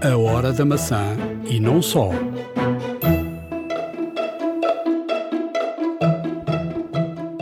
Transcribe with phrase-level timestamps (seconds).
[0.00, 2.10] A hora da maçã e não só.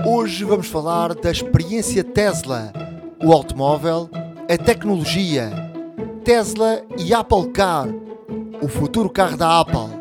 [0.06, 2.72] Hoje vamos falar da experiência Tesla,
[3.22, 4.08] o automóvel,
[4.50, 5.50] a tecnologia,
[6.24, 7.88] Tesla e Apple Car,
[8.62, 9.94] o futuro carro da Apple.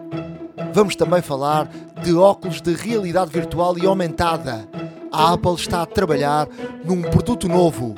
[0.73, 1.69] Vamos também falar
[2.01, 4.65] de óculos de realidade virtual e aumentada.
[5.11, 6.47] A Apple está a trabalhar
[6.85, 7.93] num produto novo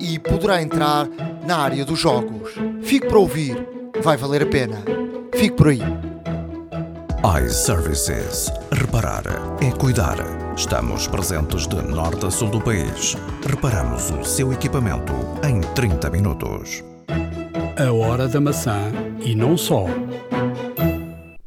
[0.00, 1.06] e poderá entrar
[1.46, 2.54] na área dos jogos.
[2.82, 3.71] Fique para ouvir,
[4.02, 4.82] vai valer a pena.
[5.34, 5.80] Fique por aí.
[7.44, 8.50] iServices.
[8.72, 9.22] Reparar
[9.62, 10.16] é cuidar.
[10.56, 13.16] Estamos presentes de norte a sul do país.
[13.48, 15.12] Reparamos o seu equipamento
[15.48, 16.82] em 30 minutos.
[17.78, 18.90] A hora da maçã
[19.20, 19.86] e não só.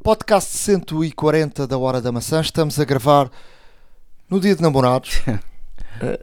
[0.01, 2.39] Podcast 140 da Hora da Maçã.
[2.39, 3.29] Estamos a gravar
[4.29, 5.21] no dia de namorados,
[6.01, 6.19] eh,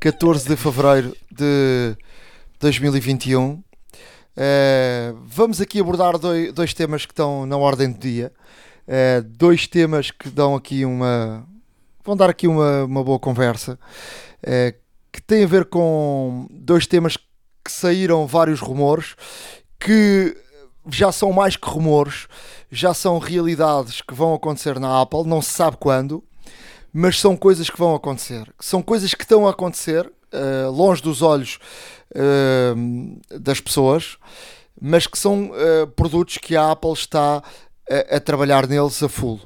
[0.00, 1.96] 14 de fevereiro de
[2.60, 3.62] 2021.
[4.36, 8.32] Eh, vamos aqui abordar doi- dois temas que estão na ordem do dia.
[8.86, 11.46] Eh, dois temas que dão aqui uma.
[12.04, 13.78] vão dar aqui uma, uma boa conversa.
[14.42, 14.74] eh,
[15.12, 19.16] que tem a ver com dois temas que saíram vários rumores
[19.78, 20.36] que
[20.90, 22.26] já são mais que rumores,
[22.70, 26.22] já são realidades que vão acontecer na Apple, não se sabe quando,
[26.92, 28.50] mas são coisas que vão acontecer.
[28.60, 30.10] São coisas que estão a acontecer,
[30.72, 31.58] longe dos olhos
[32.14, 32.74] eh,
[33.38, 34.16] das pessoas,
[34.80, 37.42] mas que são eh, produtos que a Apple está
[37.90, 39.40] a, a trabalhar neles a full.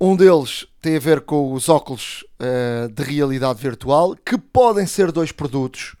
[0.00, 5.10] Um deles tem a ver com os óculos eh, de realidade virtual, que podem ser
[5.10, 5.96] dois produtos.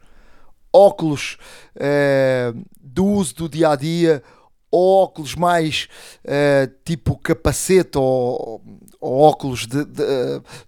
[0.70, 1.38] Óculos
[1.74, 4.22] eh, do uso do dia a dia,
[4.72, 5.88] óculos mais
[6.24, 8.62] eh, tipo capacete, ou,
[9.00, 10.02] ou óculos de- de,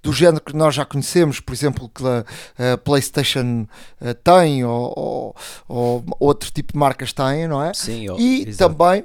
[0.02, 3.66] do género que nós já conhecemos, por exemplo, que a, PlayStation
[4.00, 5.36] eh, tem, ou, ou-
[5.68, 7.74] ou outro tipo de marcas têm, não é?
[7.74, 8.74] Sim, e exato.
[8.74, 9.04] também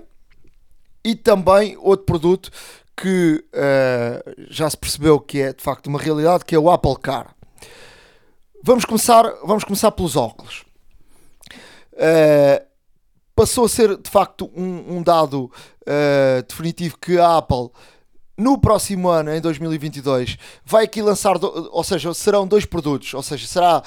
[1.06, 2.50] e também outro produto
[2.96, 6.96] que eh, já se percebeu que é de facto uma realidade que é o Apple
[7.02, 7.36] Car
[8.64, 10.64] vamos começar vamos começar pelos óculos
[11.96, 12.64] Eh,
[13.44, 15.52] passou a ser de facto um, um dado
[15.86, 17.70] eh, definitivo que a Apple
[18.38, 23.22] no próximo ano, em 2022, vai aqui lançar, do- ou seja, serão dois produtos, ou
[23.22, 23.84] seja, será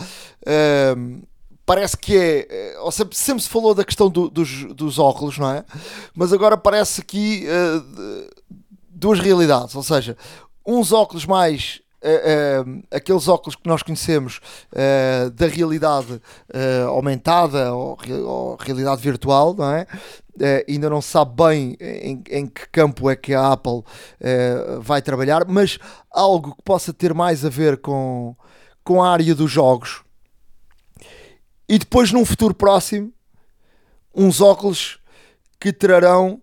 [0.46, 1.22] ehm,
[1.64, 5.36] parece que é, eh, ou seja, sempre se falou da questão do- dos, dos óculos,
[5.38, 5.64] não é?
[6.14, 7.00] Mas agora parece
[7.46, 8.30] eh, de-
[8.90, 10.16] duas realidades, ou seja,
[10.66, 12.62] uns óculos mais eh,
[12.92, 14.40] eh, aqueles óculos que nós conhecemos
[14.72, 16.20] eh, da realidade
[16.88, 19.86] aumentada ou, ou realidade virtual, não é?
[20.68, 23.82] Ainda não se sabe bem em, em que campo é que a Apple
[24.80, 25.78] vai trabalhar, mas
[26.10, 28.36] algo que possa ter mais a ver com,
[28.84, 30.02] com a área dos jogos.
[31.68, 33.12] E depois, num futuro próximo,
[34.14, 34.98] uns óculos
[35.58, 36.40] que trarão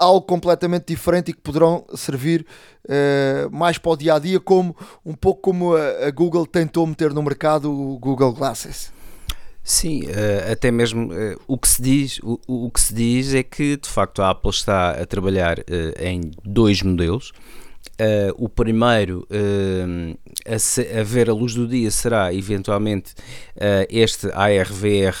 [0.00, 2.46] algo completamente diferente e que poderão servir
[2.88, 4.74] eh, mais para o dia a dia, como
[5.04, 8.90] um pouco como a, a Google tentou meter no mercado o Google Glasses.
[9.62, 13.42] Sim, eh, até mesmo eh, o que se diz, o, o que se diz é
[13.42, 15.58] que de facto a Apple está a trabalhar
[16.00, 17.32] em dois modelos.
[18.02, 20.16] Eh, o primeiro eh,
[20.54, 23.12] a, se- a ver a luz do dia será eventualmente
[23.54, 25.14] eh, este ARVR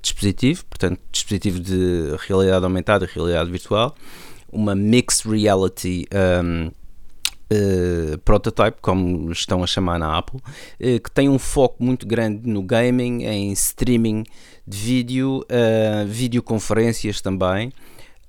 [0.00, 3.94] dispositivo, portanto dispositivo de realidade aumentada e realidade virtual,
[4.50, 6.70] uma mixed reality ehm,
[7.50, 10.40] eh, prototype, como estão a chamar na Apple,
[10.78, 14.24] que tem um foco muito grande no gaming, em streaming
[14.66, 15.44] de vídeo,
[16.06, 17.70] videoconferências também.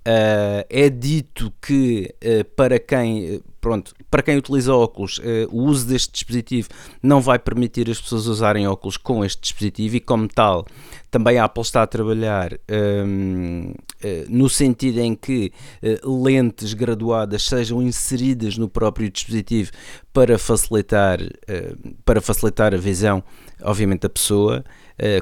[0.06, 5.64] Eh, é dito que eh, para quem eh, pronto, para quem utiliza óculos, eh, o
[5.64, 6.68] uso deste dispositivo
[7.02, 10.66] não vai permitir as pessoas usarem óculos com este dispositivo e como tal
[11.10, 12.52] também a Apple está a trabalhar
[13.06, 15.54] hum, eh, no sentido em que
[16.04, 19.72] lentes graduadas sejam inseridas no próprio dispositivo
[20.12, 21.20] para facilitar,
[22.04, 23.24] para facilitar a visão,
[23.62, 24.64] obviamente, da pessoa.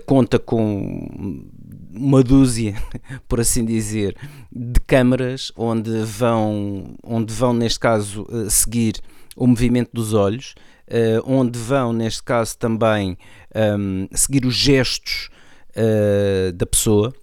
[0.06, 1.46] Conta com
[1.94, 2.75] uma dúzia,
[3.28, 4.16] por assim dizer,
[4.51, 9.01] de câmaras onde vão, onde vão neste caso, eh, seguir
[9.36, 10.56] o movimento dos olhos,
[10.88, 13.18] eh, onde vão, neste caso, também
[13.56, 15.30] hum, seguir os gestos
[15.75, 17.13] eh, da pessoa.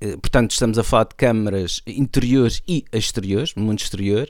[0.00, 4.28] Eh, Portanto, estamos a falar de câmaras interiores e exteriores, mundo exterior.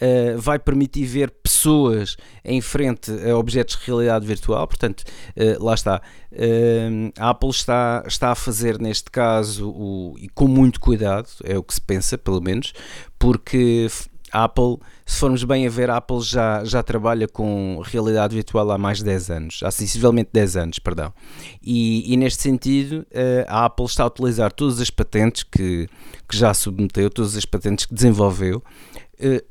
[0.00, 4.66] Eh, vai permitir ver pessoas em frente a objetos de realidade virtual.
[4.68, 5.04] Portanto,
[5.34, 6.00] eh, lá está.
[6.30, 11.58] Eh, a Apple está, está a fazer, neste caso, o- e com muito cuidado, é
[11.58, 12.72] o que se pensa, pelo menos,
[13.18, 13.88] porque
[14.32, 18.70] a Apple, se formos bem a ver, a Apple já, já trabalha com realidade virtual
[18.70, 21.12] há mais de 10 anos, há sensivelmente 10 anos, perdão.
[21.62, 25.88] E, e neste sentido, uh, a Apple está a utilizar todas as patentes que,
[26.28, 28.62] que já submeteu, todas as patentes que desenvolveu,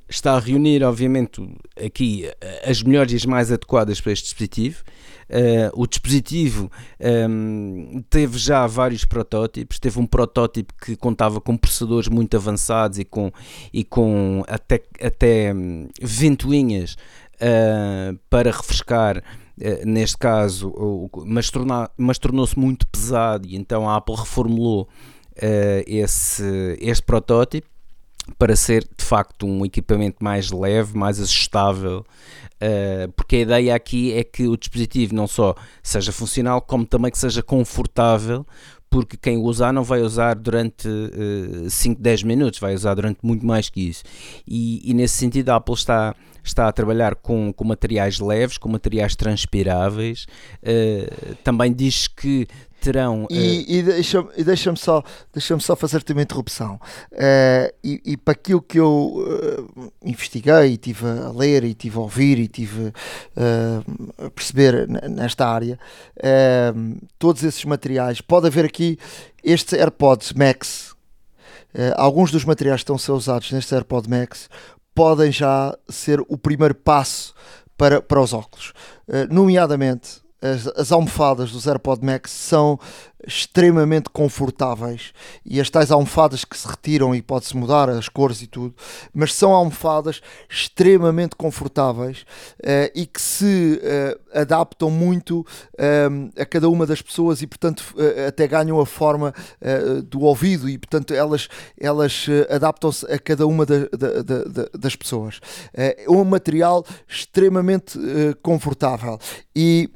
[0.07, 1.41] está a reunir, obviamente,
[1.83, 2.29] aqui
[2.65, 4.83] as melhores e as mais adequadas para este dispositivo
[5.27, 6.71] Uh, o dispositivo
[7.01, 12.97] um, ehm, teve já vários protótipos, teve um protótipo que contava com processadores muito avançados
[12.97, 13.29] e com,
[13.73, 16.95] e com até, até um, ventoinhas
[17.35, 19.17] uh, para refrescar.
[19.17, 20.73] Uh, neste caso,
[21.25, 21.51] mas,
[21.97, 24.87] mas tornou-se muito pesado e então a Apple reformulou
[25.85, 26.43] esse,
[26.79, 27.67] este protótipo
[28.37, 32.05] para ser de facto um equipamento mais leve, mais ajustável,
[32.61, 37.11] uh, porque a ideia aqui é que o dispositivo não só seja funcional, como também
[37.11, 38.45] que seja confortável,
[38.89, 43.19] porque quem o usar não vai usar durante uh, 5, 10 minutos, vai usar durante
[43.21, 44.03] muito mais que isso.
[44.47, 48.69] E, e nesse sentido a Apple está, está a trabalhar com, com materiais leves, com
[48.69, 50.25] materiais transpiráveis.
[50.63, 52.47] Uh, também diz que
[52.87, 53.27] terão.
[53.29, 53.65] E, uh...
[53.67, 55.03] e deixa-me deixa só,
[55.33, 56.79] deixa só fazer-te uma interrupção.
[57.11, 61.97] Uh, e, e, para aquilo que eu uh, investiguei, e tive a ler, e tive
[61.97, 62.93] a ouvir, e tive
[63.35, 65.79] a perceber nesta área,
[67.19, 68.97] todos esses materiais, pode haver aqui
[69.43, 70.95] estes AirPods Max.
[71.95, 74.49] alguns dos materiais que estão a ser usados neste AirPod Max
[74.95, 77.33] podem já ser o primeiro passo
[77.77, 78.73] para, para os óculos,
[79.29, 82.79] nomeadamente as, as, almofadas dos AirPod Max são
[83.25, 85.11] extremamente confortáveis
[85.43, 88.75] e as tais almofadas que se retiram e pode-se mudar as cores e tudo,
[89.13, 92.21] mas são almofadas extremamente confortáveis
[92.61, 97.95] uh, e que se uh, adaptam muito uh, a cada uma das pessoas e portanto
[98.27, 99.33] até ganham a forma
[100.05, 101.47] do ouvido e portanto elas,
[101.79, 105.39] elas adaptam-se a cada uma da, da, da, das pessoas.
[105.73, 107.97] é um material extremamente
[108.41, 109.17] confortável
[109.55, 109.89] e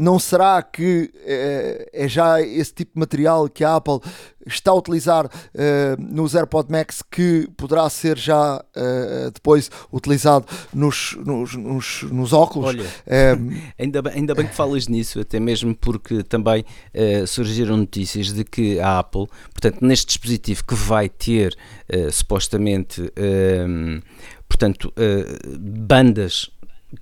[0.00, 4.00] não será que é, é, já esse tipo de material que a Apple
[4.46, 5.30] está a utilizar uh,
[5.98, 12.68] nos AirPod Max que poderá ser já uh, depois utilizado nos, nos, nos, nos óculos?
[12.68, 12.86] Olha,
[13.78, 16.64] ainda, bem, ainda bem que falas nisso, até mesmo porque também
[17.26, 21.54] surgiram notícias de que a Apple, portanto, neste dispositivo que vai ter
[22.10, 23.12] supostamente,
[24.48, 24.92] portanto,
[25.58, 26.50] bandas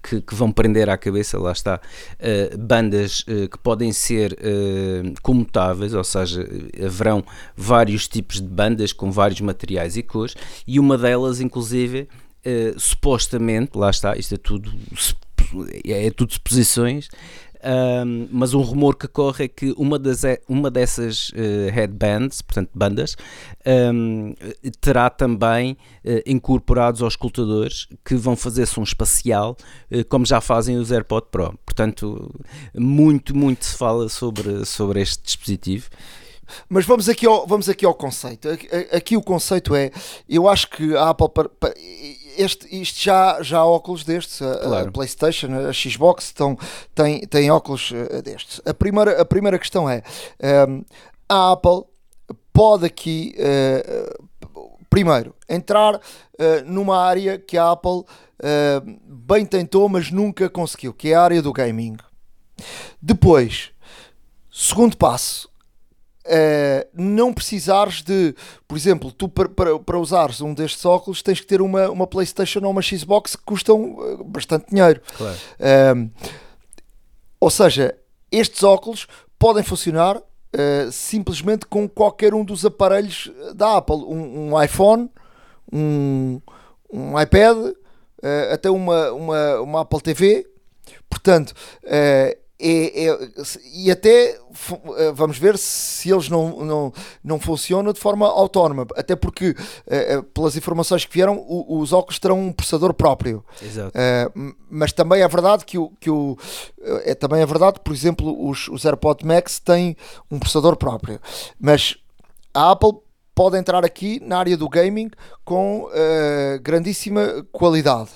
[0.02, 5.14] que, que, vão prender à cabeça, lá está, uh, bandas uh, que podem ser uh,
[5.22, 6.46] comutáveis, ou seja,
[6.84, 7.24] haverão
[7.56, 10.34] vários tipos de bandas com vários materiais e cores,
[10.66, 12.08] e uma delas, inclusive,
[12.78, 14.72] supostamente, lá está, isto é tudo,
[15.84, 17.10] é tudo suposições,
[17.64, 22.70] um, mas um rumor que corre é que uma, das, uma dessas uh, headbands, portanto
[22.74, 23.16] bandas,
[23.92, 24.34] um,
[24.80, 29.56] terá também uh, incorporados aos escutadores que vão fazer som espacial,
[29.90, 31.58] uh, como já fazem os AirPod Pro.
[31.64, 32.32] Portanto,
[32.74, 35.88] muito, muito se fala sobre, sobre este dispositivo.
[36.68, 38.48] Mas vamos aqui ao, vamos aqui ao conceito.
[38.92, 39.90] Aqui o conceito é,
[40.28, 41.28] eu acho que a Apple
[42.38, 44.88] este, isto já, já há óculos destes, a, claro.
[44.88, 46.56] a PlayStation, a Xbox estão,
[46.94, 48.60] tem, tem óculos uh, destes.
[48.64, 50.02] A primeira, a primeira questão é:
[50.42, 50.82] um, ehm,
[51.28, 51.82] a Apple
[52.52, 54.28] pode aqui, uh,
[54.88, 56.00] primeiro, entrar uh,
[56.64, 58.04] numa área que a Apple
[59.04, 61.96] bem tentou, mas nunca conseguiu, que é a área do gaming.
[63.02, 63.72] Depois,
[64.48, 65.47] segundo passo,
[66.28, 68.34] Uh, não precisares de,
[68.66, 72.06] por exemplo, tu para, para, para, usares um destes óculos tens que ter uma, uma
[72.06, 75.00] PlayStation ou uma Xbox que custam uh, bastante dinheiro.
[75.16, 75.38] Claro.
[75.58, 76.10] Uh,
[77.40, 77.96] ou seja,
[78.30, 79.06] estes óculos
[79.38, 80.20] podem funcionar
[80.90, 85.08] simplesmente com qualquer um dos aparelhos da Apple, um, um iPhone,
[85.70, 86.40] um,
[86.90, 87.74] um iPad,
[88.50, 90.46] até uma, uma, uma Apple TV.
[91.08, 91.54] Portanto,
[92.60, 93.28] é, é,
[93.72, 99.14] e até eh, vamos ver se eles não, não, não funcionam de forma autónoma, até
[99.14, 99.54] porque,
[99.86, 103.44] eh, pelas informações que vieram, os óculos terão um processador próprio.
[104.68, 106.36] Mas também é verdade que o, que o
[107.04, 109.96] é também é verdade, por exemplo, os, os AirPod Max têm
[110.30, 111.20] um processador próprio,
[111.60, 111.96] mas
[112.52, 112.98] a Apple
[113.34, 115.12] pode entrar aqui na área do gaming
[115.44, 118.10] com uh, grandíssima qualidade.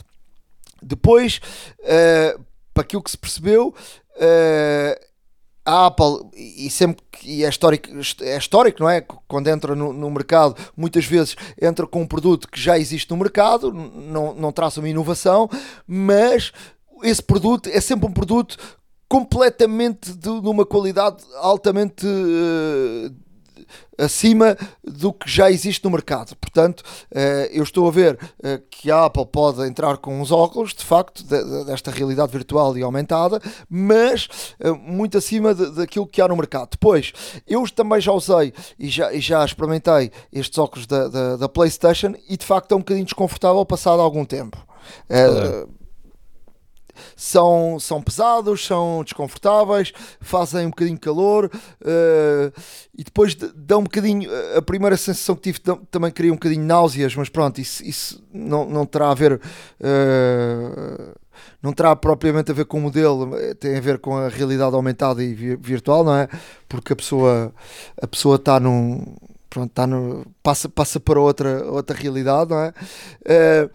[0.83, 1.41] Depois,
[1.79, 2.45] uh,
[2.75, 3.75] para aquilo que se percebeu,
[4.17, 5.13] Uh,
[5.65, 7.89] a Apple, e sempre e é histórico,
[8.21, 9.01] é histórico, não é?
[9.29, 13.17] Quando entra no, no, mercado, muitas vezes entra com um produto que já existe no
[13.17, 15.49] mercado, não, não traça uma inovação,
[15.87, 16.53] mas
[17.05, 18.57] esse produto é sempre um produto
[19.09, 23.15] completamente de, de uma qualidade altamente uh,
[23.99, 26.35] acima do que já existe no mercado.
[26.37, 26.83] Portanto,
[27.15, 30.85] eh, eu estou a ver eh, que a Apple pode entrar com uns óculos, de
[30.85, 31.23] facto,
[31.65, 36.71] desta realidade virtual e aumentada, mas eh, muito acima daquilo que há no mercado.
[36.73, 37.13] Depois,
[37.47, 42.15] eu também já usei e já, e já experimentei estes óculos da, da, da PlayStation
[42.29, 44.59] e de facto é um bocadinho desconfortável passado algum tempo.
[45.09, 45.67] É
[47.17, 52.61] são, são pesados, são desconfortáveis, fazem um bocadinho de calor uh,
[52.97, 54.31] e depois dão um bocadinho.
[54.57, 58.69] A primeira sensação que tive também cria um bocadinho náuseas, mas pronto, isso, isso não,
[58.69, 59.41] não terá a ver.
[59.81, 61.21] Uh,
[61.63, 65.23] não terá propriamente a ver com o modelo, tem a ver com a realidade aumentada
[65.23, 66.29] e virtual, não é?
[66.69, 67.53] Porque a pessoa
[68.01, 69.17] a pessoa está num
[69.53, 72.73] pronto, está no, passa, passa para outra, outra realidade, não é?
[73.23, 73.71] Uh,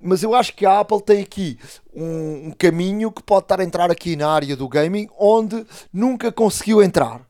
[0.00, 1.58] mas eu acho que a Apple tem aqui
[1.94, 6.32] um, um, caminho que pode estar a entrar aqui na área do gaming onde nunca
[6.32, 7.20] conseguiu entrar.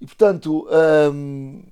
[0.00, 0.66] E portanto,
[1.12, 1.62] hum,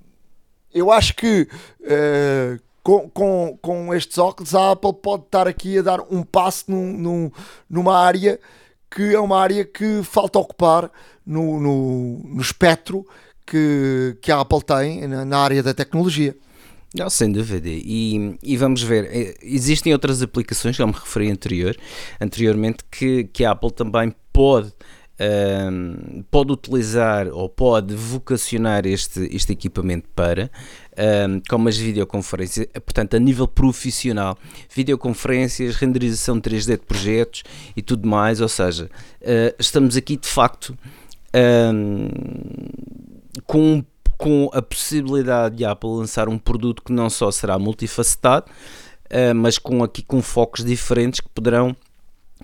[0.73, 1.47] eu acho que
[1.81, 6.65] uh, com, com, com estes óculos a Apple pode estar aqui a dar um passo
[6.69, 7.31] num, num,
[7.69, 8.39] numa área
[8.89, 10.89] que é uma área que falta ocupar
[11.25, 13.05] no, no, no espectro
[13.45, 16.35] que, que a Apple tem na, na área da tecnologia.
[16.97, 17.69] Não, sem dúvida.
[17.69, 21.77] E, e, vamos ver, eh, existem outras aplicações, já me referi anterior,
[22.19, 24.73] anteriormente, que, que a Apple também pode, um,
[25.19, 30.49] ehm, pode utilizar ou pode vocacionar este, este equipamento para,
[30.97, 34.35] um, ehm, como as videoconferências, portanto, a nível profissional,
[34.73, 37.43] videoconferências, renderização 3D de projetos
[37.75, 38.89] e tudo mais, ou seja,
[39.21, 40.75] uh, estamos aqui de facto
[41.33, 42.09] um, ehm,
[43.45, 43.83] com um
[44.17, 49.57] com a possibilidade de Apple lançar um produto que não só será multifacetado, uh, mas
[49.57, 51.75] com aqui com focos diferentes que poderão,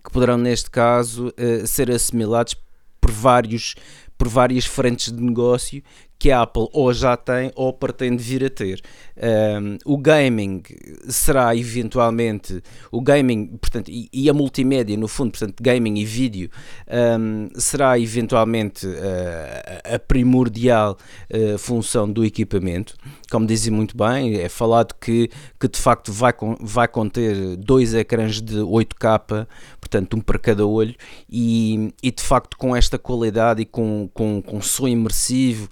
[0.04, 2.56] que poderão neste caso uh, ser assimilados
[3.02, 3.76] por vários
[4.18, 5.84] por várias frentes de negócio
[6.18, 8.82] que a Apple ou já tem ou pretende vir a ter.
[9.16, 10.64] Um, o gaming
[11.08, 16.50] será eventualmente o gaming, portanto, e, e, a multimédia no fundo, portanto, gaming e vídeo
[17.20, 20.98] um, será eventualmente uh, a primordial
[21.30, 22.96] uh, função do equipamento.
[23.34, 25.28] Como dizem muito bem, é falado que,
[25.60, 29.48] que de facto vai, vai conter dois ecrãs de 8K,
[29.82, 30.94] portanto, um para cada olho,
[31.28, 35.68] e, e de facto com esta qualidade e com, com, com som imersivo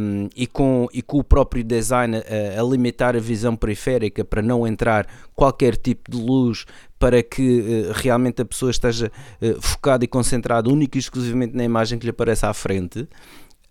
[0.00, 4.42] um, e, com, e com o próprio design a, a, limitar a visão periférica para
[4.42, 6.66] não entrar qualquer tipo de luz
[6.98, 11.62] para que uh, realmente a pessoa esteja uh, focada e concentrada única e exclusivamente na
[11.62, 13.08] imagem que lhe aparece à frente.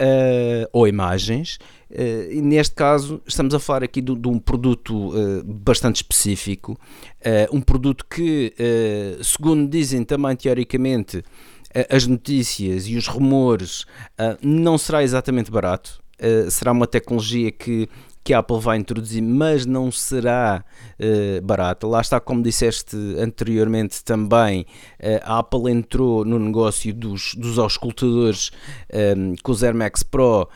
[0.01, 1.59] Uh, ou imagens.
[1.91, 6.75] Uh, e neste caso, estamos a falar aqui de, um produto uh, bastante específico,
[7.51, 8.51] um produto que,
[9.21, 11.23] segundo dizem também teoricamente,
[11.87, 13.85] as notícias e os rumores,
[14.41, 16.01] não será exatamente barato.
[16.49, 17.87] Será uma tecnologia que,
[18.23, 20.63] que a Apple vai introduzir, mas não será
[20.99, 21.87] uh, barata.
[21.87, 24.65] Lá está, como disseste anteriormente também,
[24.99, 28.51] uh, a Apple entrou no negócio dos, dos auscultadores
[29.17, 30.47] um, com os Air Max Pro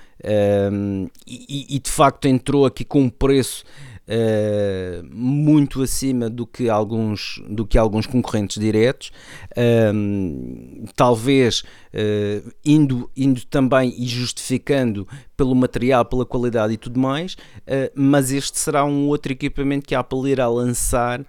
[0.72, 3.64] um, e, e, de facto entrou aqui com um preço
[4.08, 9.12] Uh, muito acima do que alguns, do que alguns concorrentes diretos,
[9.58, 17.36] uh, talvez uh, indo, indo também e justificando pelo material, pela qualidade e tudo mais,
[17.94, 21.26] mas este será um outro equipamento que a Apple irá lançar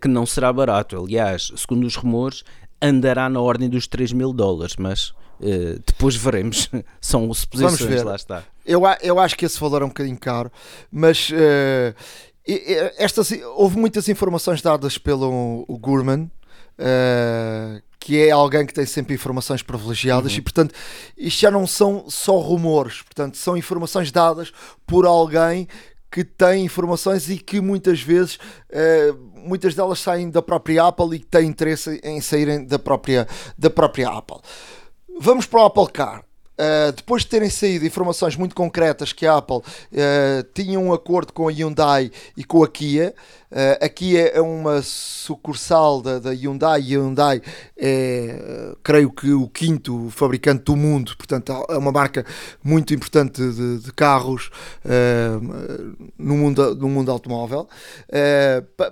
[0.00, 0.98] que não será barato.
[0.98, 2.42] Aliás, segundo os rumores,
[2.82, 6.70] andará na ordem dos 3 mil dólares, mas Uh, depois veremos.
[7.00, 8.44] São suposições, lá está.
[8.64, 10.52] Eu, eu acho que esse valor é um bocadinho caro,
[10.90, 11.94] mas uh,
[12.98, 16.30] estas, houve muitas informações dadas pelo Gurman.
[16.78, 20.38] Uh, que é alguém que tem sempre informações privilegiadas uhum.
[20.38, 20.74] e portanto
[21.16, 24.52] isto já não são só rumores, portanto são informações dadas
[24.86, 25.66] por alguém
[26.10, 31.18] que tem informações e que muitas vezes uh, muitas delas saem da própria Apple e
[31.18, 33.28] que têm interesse em saírem da própria,
[33.58, 34.38] da própria Apple.
[35.20, 36.24] Vamos para o Apple Car.
[36.58, 39.62] Uh, depois de terem saído informações muito concretas que a Apple uh,
[40.52, 43.14] tinha um acordo com a Hyundai e com a Kia,
[43.52, 47.40] uh, a Kia é uma sucursal da, da Hyundai Hyundai
[47.76, 52.26] é, creio que, o quinto fabricante do mundo, portanto, é uma marca
[52.60, 54.50] muito importante de, de carros
[56.18, 57.68] no, mundo, no mundo automóvel.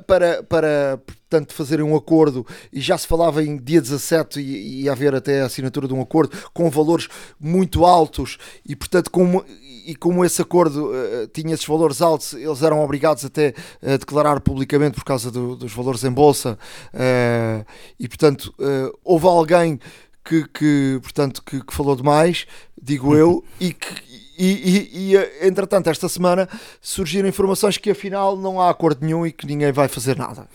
[0.06, 1.00] para, para
[1.36, 5.42] portanto, fazerem um acordo e já se falava em dia 17 e, e haver até
[5.42, 9.44] a assinatura de um acordo com valores muito altos e, portanto, como,
[9.86, 14.40] e como esse acordo uh, tinha esses valores altos, eles eram obrigados até a declarar
[14.40, 16.58] publicamente por causa do, dos valores em bolsa
[16.94, 17.66] uh,
[17.98, 19.78] e, portanto, uh, houve alguém
[20.24, 22.46] que, que portanto, que, que falou demais,
[22.80, 26.48] digo eu, e que e, e, e, entretanto, esta semana
[26.80, 30.48] surgiram informações que afinal não há acordo nenhum e que ninguém vai fazer nada.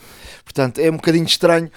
[0.44, 1.72] Portanto, é um bocadinho estranho uh,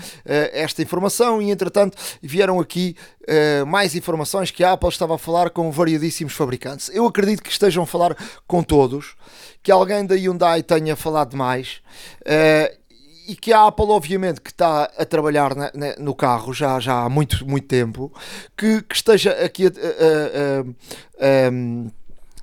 [0.52, 1.40] esta informação.
[1.40, 6.32] E entretanto, vieram aqui uh, mais informações que a Apple estava a falar com variadíssimos
[6.32, 6.90] fabricantes.
[6.92, 9.14] Eu acredito que estejam a falar com todos,
[9.62, 11.80] que alguém da Hyundai tenha falado demais.
[12.23, 12.84] Uh,
[13.26, 17.04] e que a Apple, obviamente, que está a trabalhar na, na, no carro já, já
[17.04, 18.12] há muito, muito tempo,
[18.57, 20.61] que, que esteja aqui a, a,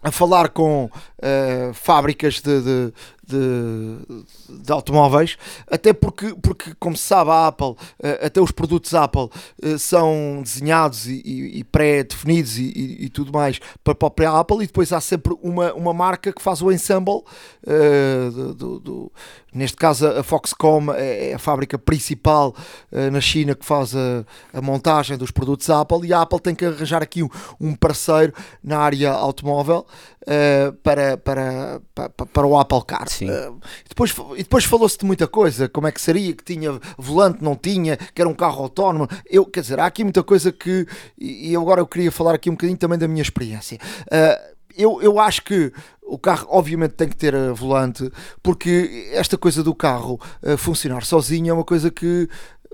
[0.05, 2.93] a, a falar com uh, fábricas de, de,
[3.31, 8.93] de, de, automóveis, até porque, porque, como se sabe, a Apple, eh, até os produtos
[8.93, 9.29] Apple
[9.61, 14.63] eh, são desenhados e, e, e pré-definidos e, e, tudo mais para a própria Apple,
[14.63, 17.21] e depois há sempre uma, uma marca que faz o ensemble.
[17.63, 19.11] Uh, do, do,
[19.53, 22.55] neste caso, a Foxconn é, é a fábrica principal
[22.91, 26.55] uh, na China que faz a, a, montagem dos produtos Apple, e a Apple tem
[26.55, 28.33] que arranjar aqui um, um parceiro
[28.63, 29.85] na área automóvel
[30.23, 33.07] uh, para, para, para, para o Apple Car.
[33.21, 37.43] Uh, depois, e depois falou-se de muita coisa, como é que seria, que tinha volante,
[37.43, 39.07] não tinha, que era um carro autónomo.
[39.29, 40.87] Eu, quer dizer, há aqui muita coisa que.
[41.17, 43.77] E agora eu queria falar aqui um bocadinho também da minha experiência.
[44.07, 48.09] Uh, eu, eu acho que o carro obviamente tem que ter volante
[48.41, 52.27] porque esta coisa do carro uh, funcionar sozinho é uma coisa que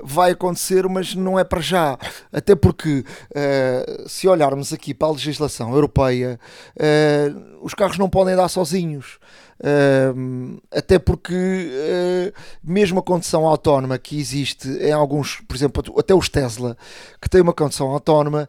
[0.03, 1.97] vai acontecer, mas não é para já.
[2.31, 6.39] Até porque, uh, se olharmos aqui para a legislação europeia,
[6.75, 9.17] uh, os carros não podem andar sozinhos.
[9.59, 12.31] Uh, até porque,
[12.63, 16.77] mesmo a condução autónoma que existe em alguns, por exemplo, até os Tesla,
[17.19, 18.47] que têm uma condução autónoma,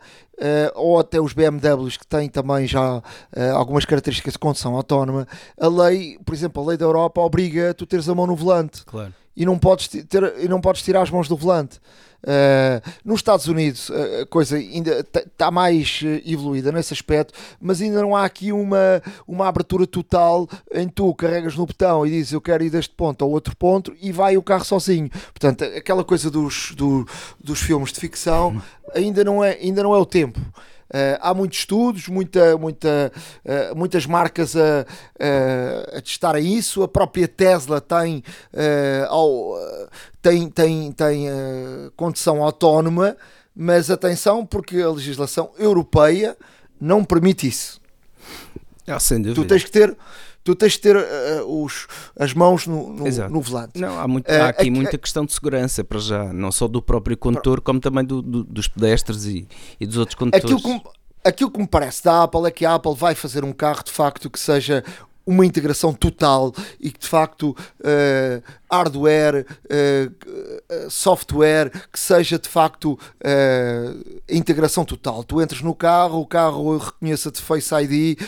[0.75, 3.02] ou até os BMWs, que têm também já
[3.55, 5.26] algumas características de condução autónoma,
[5.59, 8.37] a lei, por exemplo, a lei da Europa obriga a tu teres a mão no
[8.37, 8.85] volante.
[8.85, 11.78] Claro e não podes, ter, e não podes tirar as mãos do volante.
[12.21, 18.02] Uh, nos Estados Unidos a coisa ainda está mais eh, evoluída nesse aspecto, mas ainda
[18.02, 22.40] não há aqui uma, uma abertura total em tu carregas no botão e dizes eu
[22.40, 25.09] quero ir deste ponto ao outro ponto e vai o carro sozinho.
[25.09, 27.07] Portanto, aquela coisa dos, do,
[27.40, 28.61] dos filmes de ficção
[28.92, 30.40] ainda não é, ainda não é o tempo.
[30.88, 33.12] Uh, há muitos estudos, muita, muita,
[33.45, 36.83] uh, muitas marcas a, uh, a testarem isso.
[36.83, 38.23] A própria Tesla tem,
[39.09, 39.54] ao,
[40.23, 41.26] tem, tem, tem
[41.95, 43.17] condução autónoma,
[43.54, 46.36] mas atenção, porque a legislação europeia
[46.80, 47.80] não permite isso.
[48.86, 49.43] Ah, sem dúvida.
[49.43, 49.95] Tu tens que ter
[50.49, 51.87] tu tens de ter uh, os,
[52.19, 53.78] as mãos no, no, no, volante.
[53.78, 56.80] Não, há, muito, uh, há aqui muita questão de segurança para já, não só do
[56.80, 59.47] próprio condutor, como também do, do, dos pedestres e,
[59.78, 60.50] e, dos outros condutores.
[60.50, 60.89] Aquilo que,
[61.23, 63.93] aquilo que me parece da Apple é que a Apple vai fazer um carro de
[63.93, 64.82] facto que seja
[65.26, 70.15] uma integração total e que de facto uh, hardware, uh,
[70.89, 75.25] software, que seja de facto uh, integração total.
[75.25, 78.19] Tu entras no carro, o carro reconheça-te Face ID,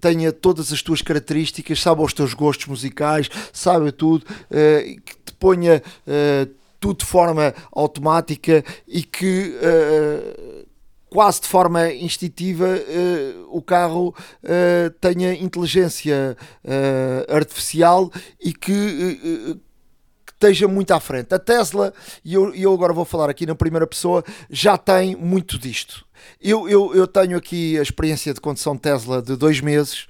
[0.00, 5.82] tenha todas as tuas características, saiba os teus gostos musicais, saiba tudo, que te ponha
[6.80, 9.56] tudo de forma automática e que
[11.12, 14.08] quase de forma instintiva uh, o carro
[14.42, 18.10] uh, tenha inteligência uh, artificial
[18.42, 19.60] e que
[20.42, 21.32] esteja muito à frente.
[21.32, 21.92] A Tesla,
[22.24, 26.04] e eu, eu, agora vou falar aqui na primeira pessoa, já tem muito disto.
[26.40, 30.06] Eu, eu, eu tenho aqui a experiência de condução Tesla de dois meses.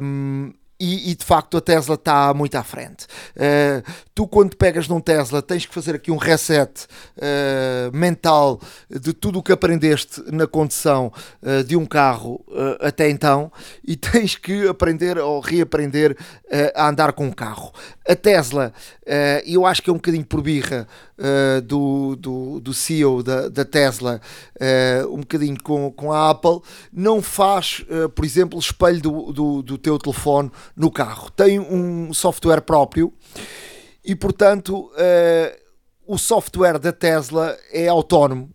[0.00, 3.06] Um, ehm, e, e, de facto a Tesla está muito à frente.
[3.34, 3.82] Uh,
[4.14, 6.86] tu, quando pegas num Tesla, tens que fazer aqui um reset
[7.16, 8.60] uh, mental
[8.90, 11.12] de tudo o que aprendeste na condução
[11.42, 12.44] uh, de um carro
[12.80, 13.50] até então
[13.86, 16.16] e tens que aprender ou reaprender
[16.74, 17.72] a andar com um carro.
[18.08, 18.72] A Tesla,
[19.44, 20.86] eu acho que é um bocadinho por birra
[21.64, 24.20] do, do, do CEO da, da Tesla,
[25.10, 26.60] um bocadinho com, com a Apple,
[26.92, 31.30] não faz, por exemplo, espelho do, do, do teu telefone no carro.
[31.30, 33.12] Tem um software próprio
[34.06, 35.60] e, portanto, uh,
[36.06, 38.50] o software da Tesla é autónomo.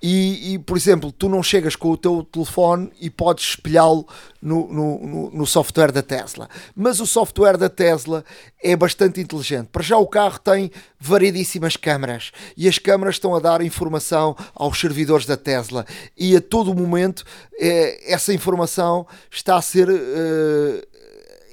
[0.00, 4.06] E, e, por exemplo, tu não chegas com o teu telefone e podes espelhá-lo
[4.40, 6.48] no, no, no, software da Tesla.
[6.74, 8.24] Mas o software da Tesla
[8.62, 9.68] é bastante inteligente.
[9.72, 14.78] Para já o carro tem variedíssimas câmaras e as câmaras estão a dar informação aos
[14.78, 15.84] servidores da Tesla
[16.16, 17.24] e a todo momento
[17.58, 20.87] eh, essa informação está a ser eh,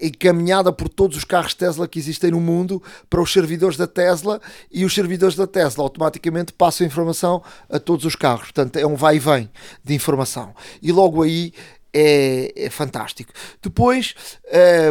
[0.08, 4.41] encaminhada por todos os carros Tesla que existem no mundo para os servidores da Tesla
[4.72, 8.46] e os servidores da Tesla automaticamente passam informação a todos os carros.
[8.46, 9.50] Portanto, é um vai e vem
[9.84, 10.54] de informação.
[10.82, 11.54] E logo aí
[11.97, 13.31] é, é fantástico.
[13.62, 14.13] Depois,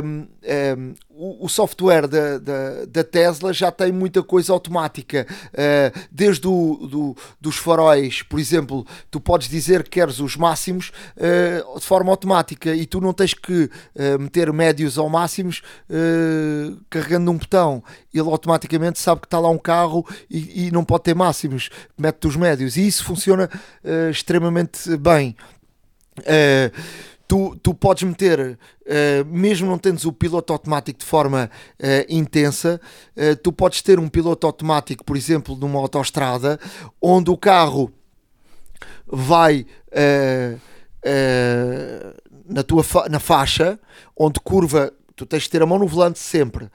[0.03, 0.27] um,
[0.79, 6.49] um, o, o, software da, da, da, Tesla já tem muita coisa automática, uh, desde
[6.49, 11.85] o, do, dos faróis, por exemplo, tu podes dizer que queres os máximos uh, de
[11.85, 15.63] forma automática e tu não tens que uh, meter médios ou máximos
[16.89, 21.05] carregando num botão, ele automaticamente sabe que está lá um carro e, e não pode
[21.05, 23.51] ter máximos, mete os médios e isso funciona
[24.11, 25.37] extremamente bem.
[26.21, 26.71] Uh,
[27.27, 31.51] tu, tu podes meter, uh, mesmo não tendo o piloto automático de forma
[31.81, 32.81] uh, intensa,
[33.43, 36.59] tu podes ter um piloto automático, por exemplo, numa autoestrada,
[37.01, 37.91] onde o carro
[39.07, 39.67] vai
[42.49, 43.79] na tua fa na faixa,
[44.17, 46.71] onde curva tu tens de ter a mão no volante sempre, uh,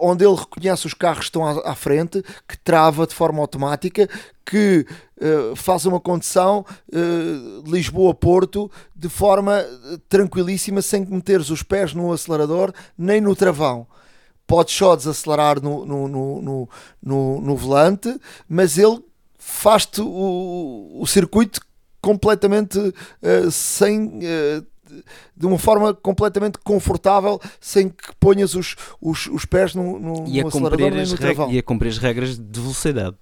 [0.00, 4.08] onde ele reconhece os carros que estão à, frente, que trava de forma automática,
[4.44, 4.86] que
[5.20, 9.64] uh, faz uma condução uh, Lisboa-Porto de forma
[10.08, 13.86] tranquilíssima, sem meteres os pés no acelerador nem no travão.
[14.46, 16.68] Podes só desacelerar no, no, no,
[17.40, 18.14] no, volante,
[18.48, 19.02] mas ele
[19.38, 21.60] faz-te o, circuito
[22.02, 22.78] completamente
[23.50, 24.20] sem
[25.36, 30.40] de uma forma completamente confortável, sem que ponhas os, os, os pés no, no, e
[30.42, 31.50] no acelerador nem no travão.
[31.50, 33.16] E a cumprir as regras de velocidade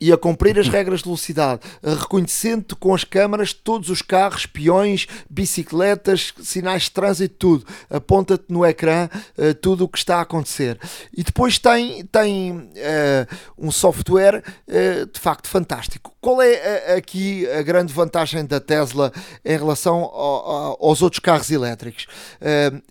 [0.00, 5.06] e a cumprir as regras de velocidade, reconhecendo com as câmaras todos os carros, peões,
[5.28, 7.66] bicicletas, sinais de trânsito, tudo.
[7.90, 10.78] Aponta-te no ecrã uh, tudo o que está a acontecer.
[11.16, 16.14] E depois tem, tem uh, um software uh, de facto fantástico.
[16.20, 19.12] Qual é aqui a grande vantagem da Tesla
[19.44, 22.06] em relação ao, aos outros carros elétricos?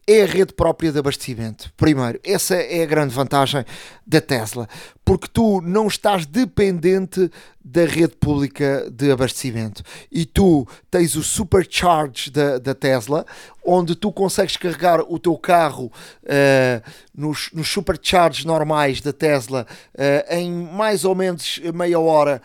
[0.08, 1.72] é a rede própria de abastecimento.
[1.76, 3.66] Primeiro, essa é a grande vantagem
[4.06, 4.68] da Tesla,
[5.04, 7.30] porque tu não estás dependente
[7.64, 13.26] da rede pública de abastecimento e tu tens o supercharge da, da Tesla,
[13.66, 15.92] onde tu consegues carregar o teu carro
[16.24, 22.42] uh, nos, nos supercharges normais da Tesla uh, em mais ou menos meia hora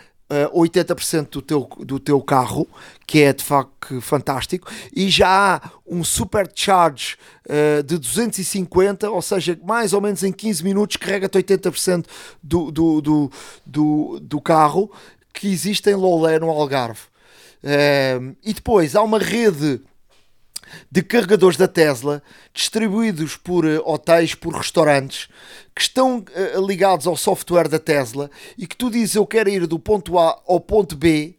[0.53, 2.67] 80% do teu, do teu carro,
[3.07, 7.17] que é de facto fantástico, e já há um supercharge
[7.49, 12.07] uh, de 250, ou seja, mais ou menos em 15 minutos carrega-te 80%
[12.43, 13.31] do, do, do,
[13.67, 14.91] do, do carro
[15.33, 17.01] que existe em Lolé no Algarve.
[17.63, 19.81] Uh, e depois há uma rede
[20.91, 25.29] de carregadores da Tesla distribuídos por uh, hotéis, por restaurantes
[25.75, 29.67] que estão uh, ligados ao software da Tesla e que tu dizes eu quero ir
[29.67, 31.35] do ponto A ao ponto B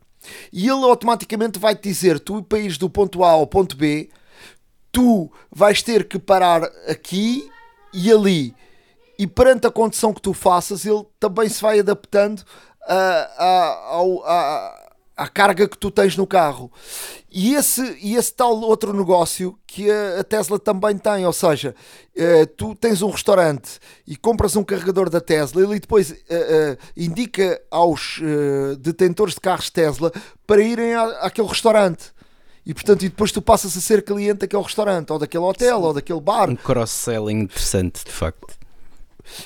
[0.51, 4.09] e ele automaticamente vai te dizer tu para do ponto A ao ponto B
[4.91, 7.49] tu vais ter que parar aqui
[7.93, 8.55] e ali
[9.17, 12.43] e perante a condição que tu faças ele também se vai adaptando
[12.87, 12.95] a,
[13.37, 14.82] a, a,
[15.15, 16.71] a carga que tu tens no carro.
[17.31, 21.75] E esse, e esse tal outro negócio que a, Tesla também tem, ou seja,
[22.15, 26.77] uh, tu tens um restaurante e compras um carregador da Tesla, ele depois uh, uh,
[26.95, 28.19] indica aos
[28.79, 30.11] detentores de carros Tesla
[30.45, 32.11] para irem à, àquele restaurante.
[32.65, 35.85] E portanto, e depois tu passas a ser cliente daquele restaurante, ou daquele hotel, Sim.
[35.85, 36.49] ou daquele bar.
[36.49, 38.62] Um cross-selling interessante, de facto.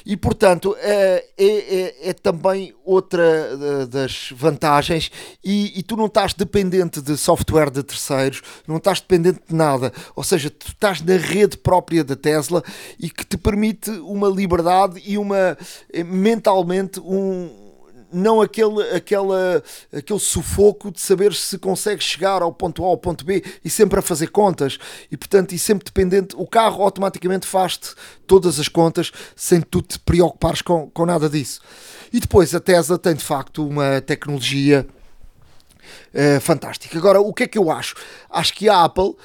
[0.06, 5.12] E portanto é, é, é, também outra das vantagens.
[5.44, 9.92] E, e, tu não estás dependente de software de terceiros, não estás dependente de nada.
[10.16, 12.64] Ou seja, tu estás na rede própria da Tesla
[13.00, 15.58] e que te permite uma liberdade e uma
[15.94, 17.67] eh, mentalmente um
[18.12, 23.26] não aquele, aquela, aquele sufoco de saber se consegue chegar ao ponto A ao ponto
[23.26, 24.78] B e sempre a fazer contas
[25.12, 27.94] e portanto e sempre dependente, o carro automaticamente faz-te
[28.26, 31.62] todas as contas sem tu te preocupares com, com nada disso.
[32.12, 34.88] E depois a Tesla tem de facto uma tecnologia
[36.14, 36.98] uh, fantástica.
[36.98, 37.96] Agora, o que é que eu acho?
[38.30, 39.18] Acho que a Apple uh,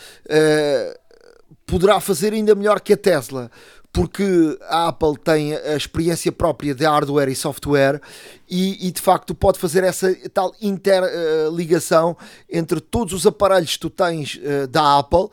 [1.66, 3.50] poderá fazer ainda melhor que a Tesla
[3.92, 8.00] porque a Apple tem a experiência própria de hardware e software
[8.48, 12.16] e, e de facto pode fazer essa tal interligação
[12.50, 15.30] entre todos os aparelhos que tu tens uh, da Apple uh,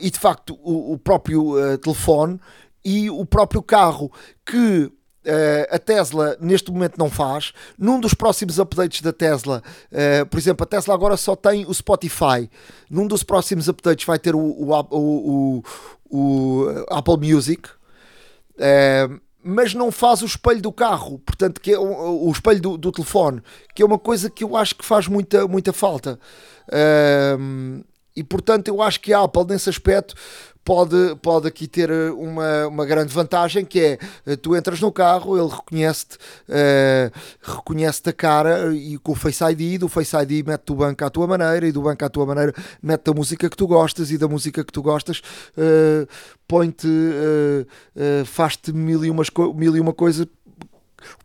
[0.00, 2.40] e de facto o, o próprio uh, telefone
[2.82, 4.10] e o próprio carro
[4.44, 4.90] que
[5.24, 7.52] Uh, a Tesla neste momento não faz.
[7.78, 11.72] Num dos próximos updates da Tesla, uh, por exemplo, a Tesla agora só tem o
[11.72, 12.50] Spotify.
[12.90, 15.62] Num dos próximos updates vai ter o, o, o,
[16.10, 17.68] o Apple Music,
[18.58, 19.08] é,
[19.42, 22.92] mas não faz o espelho do carro, portanto, que é o, o espelho do, do,
[22.92, 23.42] telefone,
[23.74, 26.18] que é uma coisa que eu acho que faz muita, muita falta.
[26.70, 27.36] É,
[28.14, 30.14] e portanto, eu acho que a Apple, nesse aspecto,
[30.64, 35.48] pode, pode aqui ter uma, uma grande vantagem que é tu entras no carro, ele
[35.48, 40.74] reconhece-te uh, reconhece a cara e com o Face ID, do Face ID mete o
[40.74, 43.66] banco à tua maneira e do banco à tua maneira mete a música que tu
[43.66, 45.20] gostas e da música que tu gostas
[45.56, 46.06] uh,
[46.46, 50.28] põe-te uh, uh, faz-te mil, e umas mil e uma coisa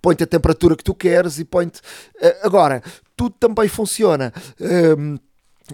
[0.01, 1.81] põe-te a temperatura que tu queres e põe-te
[2.41, 2.81] agora,
[3.15, 4.33] tudo também funciona
[4.97, 5.17] um,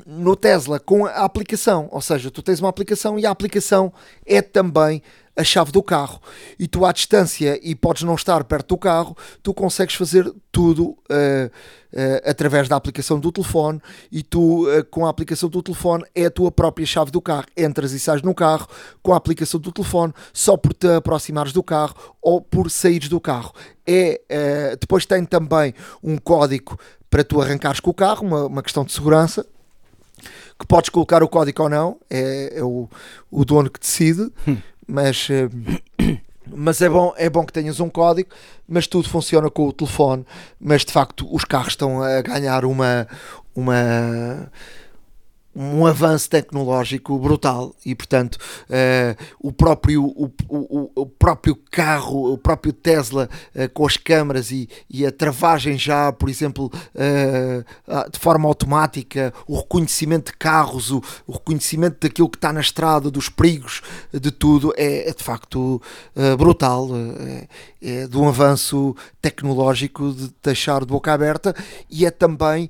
[0.05, 3.93] no Tesla com a aplicação, ou seja, tu tens uma aplicação e a aplicação
[4.25, 5.01] é também
[5.35, 6.21] a chave do carro.
[6.59, 10.89] E tu à distância e podes não estar perto do carro, tu consegues fazer tudo
[10.89, 13.81] uh, uh, através da aplicação do telefone.
[14.11, 17.45] E tu uh, com a aplicação do telefone é a tua própria chave do carro,
[17.57, 18.67] entras e sais no carro
[19.01, 23.19] com a aplicação do telefone só por te aproximares do carro ou por saíres do
[23.19, 23.53] carro.
[23.85, 26.79] É, depois tem também um código
[27.09, 29.45] para tu arrancares com o carro, uma, uma questão de segurança
[30.63, 32.87] que podes colocar o código ou não, é, é o,
[33.29, 34.31] o dono que decide.
[34.47, 35.49] Hum mas, eh,
[36.47, 38.29] mas é, bom, é bom que tenhas um código,
[38.67, 40.25] mas tudo funciona com o telefone.
[40.59, 43.07] Mas de facto, os carros estão a ganhar uma.
[43.55, 44.51] uma
[45.55, 52.37] um avanço tecnológico brutal e portanto uh, o próprio o, o, o, próprio carro o
[52.37, 58.17] próprio Tesla uh, com as câmaras e, e a travagem já por exemplo uh, de
[58.17, 63.29] forma automática o reconhecimento de carros o, o, reconhecimento daquilo que está na estrada dos
[63.29, 65.81] perigos de tudo é, é de facto
[66.37, 66.89] brutal
[67.81, 71.53] é, de um avanço tecnológico de deixar de boca aberta
[71.89, 72.69] e é também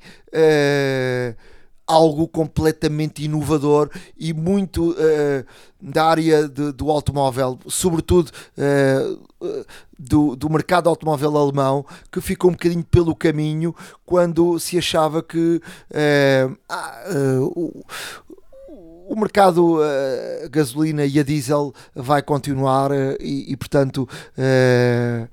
[1.86, 5.46] algo completamente inovador e muito uh,
[5.82, 9.66] da área de, do automóvel, sobretudo uh,
[10.00, 15.62] do, do mercado automóvel alemão, que ficou um bocadinho pelo caminho quando se achava que
[15.92, 17.84] uh, o,
[19.08, 25.30] o mercado uh, gasolina e a diesel vai continuar uh, e, e, portanto uh,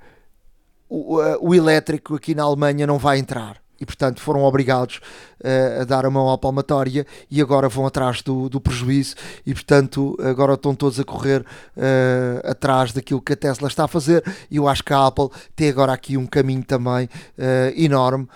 [0.89, 5.01] o, o elétrico aqui na Alemanha não vai entrar e portanto foram obrigados
[5.43, 9.15] uh, a dar a mão à palmatória e agora vão atrás do, do prejuízo
[9.47, 13.89] e portanto agora estão todos a correr uh, atrás daquilo que a Tesla está a
[13.89, 18.29] fazer e eu acho que a Apple tem agora aqui um caminho também uh, enorme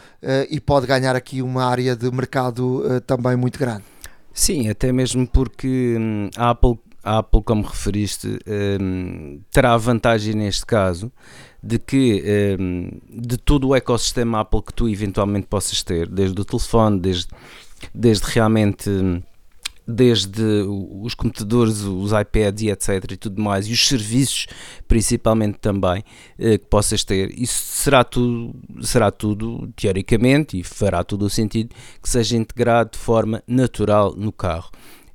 [0.49, 3.85] e pode ganhar aqui uma área de mercado também muito grande.
[4.35, 8.39] Sim, até mesmo porque hum, a Apple, a Apple como referiste,
[8.81, 11.13] hum, terá vantagem neste caso
[11.63, 12.23] de que
[12.59, 16.99] um, ehm, de todo o ecossistema Apple que tu eventualmente possas ter, desde o telefone,
[17.01, 17.29] desde,
[17.95, 18.91] desde realmente
[19.87, 20.43] desde
[21.03, 24.47] os computadores, os iPads e etc e tudo mais, e os serviços
[24.89, 26.03] principalmente também
[26.39, 31.75] eh, que possas ter, isso será tudo, será tudo teoricamente e fará todo o sentido
[32.03, 34.71] que seja integrado de forma natural no carro.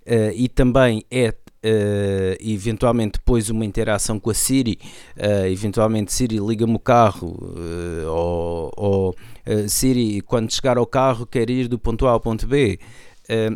[0.06, 4.80] Uh, e também é Uh, eventualmente depois uma interação com a Siri,
[5.18, 9.16] uh, eventualmente Siri liga-me o carro, uh, ou, ou
[9.68, 12.80] Siri quando chegar ao carro quer ir do ponto A ao ponto B.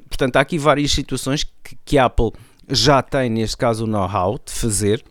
[0.09, 2.31] portanto, há aqui várias situações que, que a Apple
[2.69, 5.01] já tem, neste caso, o know-how de fazer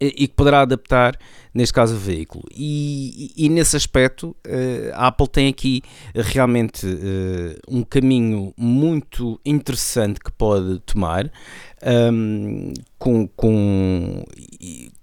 [0.00, 1.18] e, e que poderá adaptar
[1.54, 2.44] neste caso o veículo.
[2.54, 5.82] E, e, e nesse aspecto, uh, a Apple tem aqui
[6.14, 11.30] realmente uh, um caminho muito interessante que pode tomar.
[11.86, 12.72] Um,
[13.04, 14.24] com, com,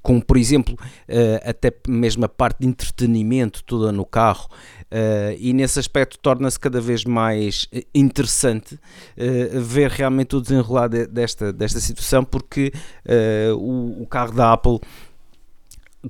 [0.02, 4.48] com, por exemplo, uh, até mesmo a parte de entretenimento toda no carro,
[4.92, 11.06] uh, e nesse aspecto torna-se cada vez mais interessante uh, ver realmente o desenrolar de,
[11.06, 12.74] desta, desta situação, porque
[13.56, 14.80] o, o, carro da Apple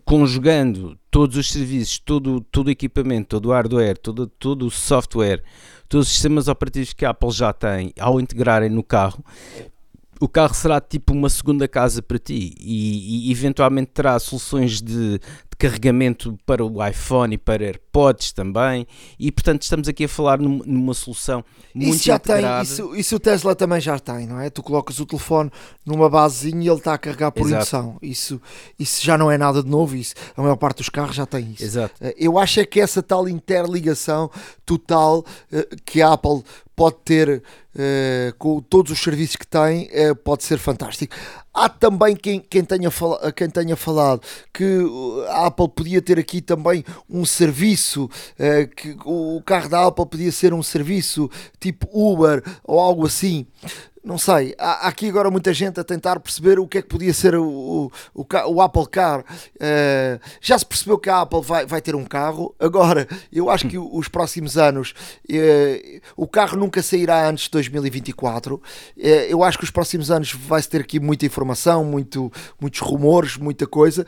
[0.05, 5.43] conjugando todos os serviços, todo, todo o equipamento, todo o hardware, todo, todo o software,
[5.89, 9.23] todos os sistemas operativos que a Apple já tem ao integrarem no carro,
[10.21, 15.19] o carro será tipo uma segunda casa para ti e, e eventualmente terá soluções de,
[15.61, 18.87] carregamento para o iPhone e para AirPods também,
[19.19, 22.55] e portanto estamos aqui a falar numa, numa solução muito isso já integrada.
[22.55, 24.49] tem, isso, isso o Tesla também já tem, não é?
[24.49, 25.51] Tu colocas o telefone
[25.85, 27.55] numa basezinha e ele está a carregar por Exato.
[27.55, 27.97] indução.
[28.01, 28.41] Isso,
[28.79, 30.15] isso já não é nada de novo, isso.
[30.35, 31.63] A maior parte dos carros já tem isso.
[31.63, 31.93] Exato.
[32.01, 34.31] Eh, eu acho é que essa tal interligação
[34.65, 36.43] total eh, que a Apple
[36.75, 37.43] pode ter
[37.75, 39.87] uh, com todos os serviços que tem,
[40.23, 41.15] pode ser fantástico.
[41.53, 42.89] Há também quem, quem, tenha
[43.35, 44.21] quem tenha falado
[44.53, 44.79] que
[45.27, 50.31] a Apple podia ter aqui também um serviço, uh, que o carro da Apple podia
[50.31, 53.45] ser um serviço tipo Uber ou algo assim.
[54.03, 57.13] Não sei, há, aqui agora muita gente a tentar perceber o que é que podia
[57.13, 59.21] ser o, o, o Apple Car.
[59.21, 63.67] Uh, já se percebeu que a Apple vai, vai ter um carro, agora eu acho
[63.67, 64.93] que os próximos anos
[65.29, 68.55] uh, o carro nunca sairá antes de 2024.
[68.55, 68.61] Uh,
[69.29, 73.67] eu acho que os próximos anos vai-se ter aqui muita informação, muito, muitos rumores, muita
[73.67, 74.05] coisa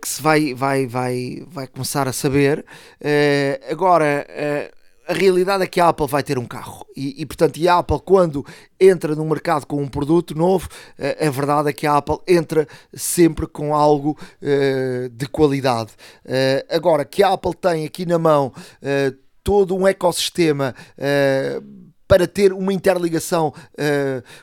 [0.00, 2.64] que se vai, vai, vai, vai começar a saber.
[3.70, 4.26] agora
[5.06, 6.84] a realidade é que a Apple vai ter um carro.
[6.96, 8.44] E, e, portanto a Apple quando
[8.80, 12.66] entra no mercado com um produto novo a, a verdade é que a Apple entra
[12.92, 15.92] sempre com algo uh, de qualidade.
[16.24, 20.74] Uh, agora que a Apple tem aqui na mão uh, todo um ecossistema
[22.08, 23.54] para ter uma interligação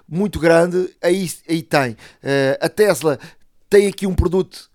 [0.07, 1.97] muito grande aí, aí tem.
[2.61, 3.19] A Tesla
[3.69, 4.69] tem aqui um produto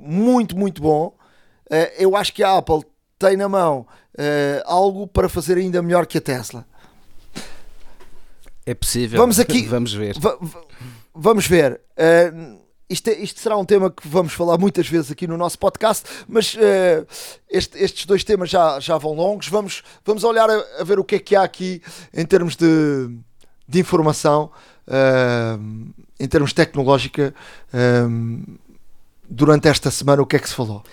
[0.00, 1.14] muito muito bom.
[1.98, 2.80] Eu acho que a Apple
[3.24, 3.86] tem na mão
[4.18, 6.66] uh, algo para fazer ainda melhor que a Tesla.
[8.66, 9.18] É possível.
[9.18, 9.62] Vamos aqui.
[9.66, 10.14] vamos ver.
[11.14, 11.80] vamos ver.
[11.96, 15.58] Uh, isto, é, isto, será um tema que vamos falar muitas vezes aqui no nosso
[15.58, 17.06] podcast, mas uh,
[17.50, 19.48] este, estes dois temas já, já vão longos.
[19.48, 21.80] Vamos, vamos olhar a, a, ver o que é que há aqui
[22.12, 23.08] em termos de,
[23.66, 24.50] de informação,
[24.86, 27.34] uh, em termos tecnológica,
[29.28, 30.84] durante esta semana, o que é que se falou?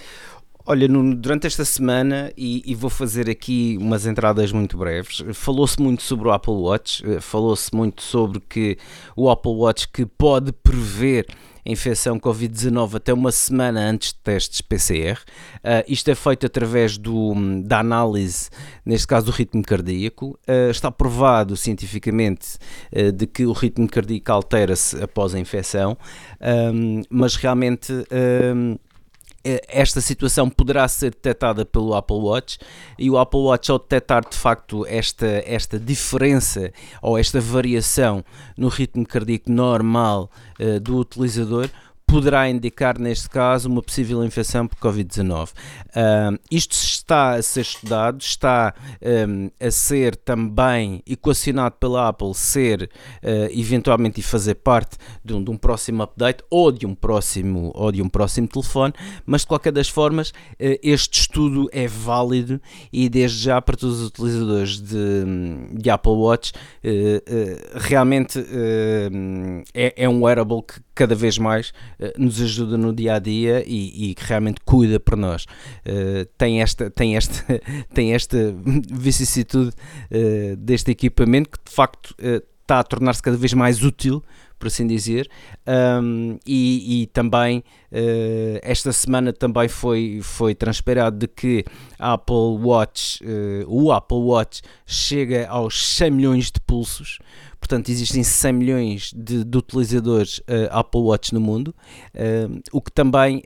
[0.65, 6.03] Olha, durante esta semana, e, e, vou fazer aqui umas entradas muito breves, falou-se muito
[6.03, 8.77] sobre o Apple Watch, eh, falou-se muito sobre que
[9.15, 11.25] o Apple Watch que pode prever
[11.65, 15.19] a infecção Covid-19 até uma semana antes de testes PCR.
[15.57, 18.49] Uh, isto é feito através do, da análise,
[18.85, 20.39] neste caso do ritmo cardíaco.
[20.47, 22.57] Uh, está provado cientificamente
[22.91, 25.97] uh, de que o ritmo cardíaco altera-se após a infecção,
[27.09, 28.53] mas realmente eh,
[29.43, 32.59] esta situação poderá ser detectada pelo Apple Watch
[32.97, 38.23] e o Apple Watch ao detectar de facto esta, esta diferença ou esta variação
[38.55, 41.69] no ritmo cardíaco normal uh, do utilizador
[42.11, 45.51] poderá indicar, neste caso, uma possível infecção por Covid-19.
[45.51, 52.89] Uh, isto está a ser estudado, está um, a ser também equacionado pela Apple ser
[53.23, 57.71] uh, eventualmente e fazer parte de um, de um, próximo update ou de um próximo,
[57.73, 58.93] ou de um próximo telefone,
[59.25, 62.59] mas de qualquer das formas, uh, este estudo é válido
[62.91, 65.23] e desde já para todos os utilizadores de,
[65.71, 68.37] de Apple Watch uh, realmente
[69.73, 73.63] é, é um wearable que cada vez mais uh, nos ajuda no dia a dia
[73.65, 75.45] e, que realmente cuida por nós.
[75.83, 77.59] Uh, tem, esta, tem, esta,
[77.91, 78.53] tem esta
[78.91, 82.15] vicissitude uh, deste equipamento que de facto
[82.61, 84.23] está a tornar-se cada vez mais útil
[84.59, 85.27] por assim dizer,
[86.45, 87.63] e, e, também
[88.61, 91.65] esta semana também foi, foi transparado de que
[91.97, 93.19] a Apple Watch,
[93.65, 97.17] o Apple Watch chega aos 100 milhões de pulsos,
[97.61, 101.73] portanto existem 100 milhões de, de utilizadores uh, Apple Watch no mundo,
[102.71, 103.41] o que também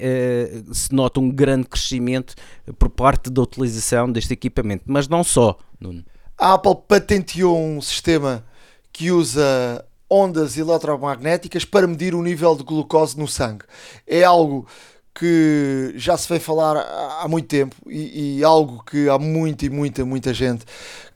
[0.72, 2.34] se nota um grande crescimento
[2.80, 6.04] por parte da utilização deste equipamento, mas não só, Nuno.
[6.38, 8.44] A Apple patenteou um sistema
[8.92, 13.66] que usa ondas eletromagnéticas para medir o nível de glucose no sangue.
[14.08, 14.68] É algo
[15.14, 16.78] que já se vem falar
[17.22, 20.66] há muito tempo e, e, algo que há muita e muita, muita gente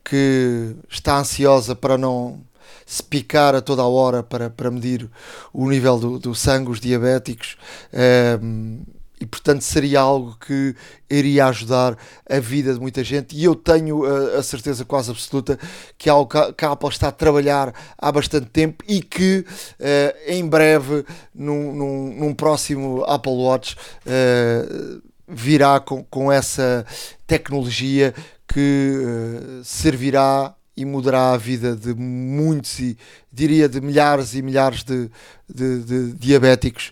[0.04, 2.40] que está ansiosa para não
[2.89, 5.08] se picar a toda a hora para, para medir
[5.54, 7.56] o nível do, do sangue, os diabéticos.
[7.93, 8.80] Um, ehm,
[9.21, 10.73] e portanto seria algo que
[11.10, 11.95] iria ajudar
[12.28, 15.60] a vida de muita gente e eu tenho a, a certeza quase absoluta
[15.97, 19.45] que é algo que a Apple está a trabalhar há bastante tempo e que
[19.78, 23.75] uh, em breve num, num, num, próximo Apple Watch
[24.06, 26.86] uh, virá com, com essa
[27.28, 28.15] tecnologia
[28.47, 32.98] que uh, servirá e mudará a vida de muitos e
[33.32, 35.10] diria de milhares e milhares de,
[35.48, 36.92] de, de diabéticos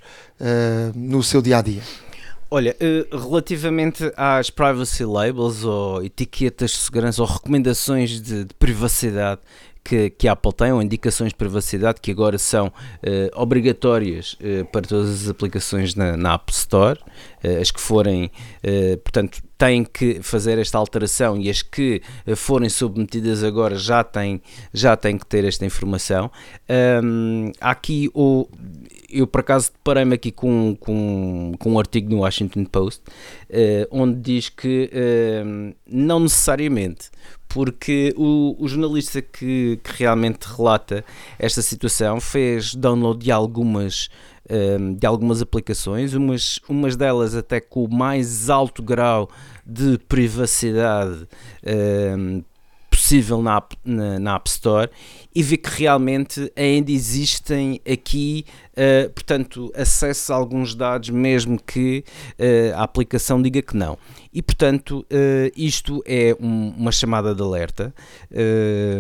[0.94, 1.82] no seu dia a dia.
[2.50, 9.42] Olha, eh, relativamente às privacy labels ou etiquetas de segurança ou recomendações de, de privacidade
[9.88, 12.72] que, que, a Apple tem, ou indicações de privacidade que agora são uh,
[13.42, 18.30] obrigatórias uh, para todas as aplicações na, na App Store, uh, as que forem,
[19.04, 22.02] portanto, têm que fazer esta alteração e as que
[22.36, 24.42] forem submetidas agora já têm,
[24.74, 26.30] já têm que ter esta informação.
[27.02, 28.48] Um, aqui o
[29.10, 33.02] eu por acaso deparei-me aqui com, com, com um artigo no Washington Post
[33.90, 34.92] onde diz que
[35.88, 37.10] não necessariamente,
[37.58, 41.04] porque o, o jornalista que, que, realmente relata
[41.40, 44.12] esta situação fez download de algumas,
[44.46, 49.28] uh, de algumas aplicações, umas, umas delas até com o mais alto grau
[49.66, 51.28] de privacidade
[53.08, 54.90] possível na App, na, na App Store
[55.34, 62.04] e ver que realmente ainda existem aqui, uh, portanto, acesso a alguns dados, mesmo que
[62.38, 63.98] uh, a aplicação diga que não.
[64.34, 67.94] E, portanto, uh, isto é um, uma chamada de alerta,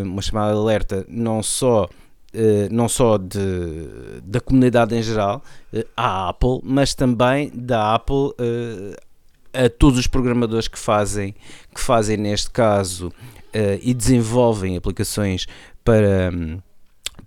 [0.06, 1.90] uma chamada de alerta não só.
[2.70, 5.42] Não só de, da comunidade em geral,
[5.96, 8.34] à Apple, mas também da Apple
[9.54, 11.34] a todos os programadores que fazem,
[11.74, 13.12] que fazem neste caso
[13.82, 15.46] e desenvolvem aplicações
[15.84, 16.32] para.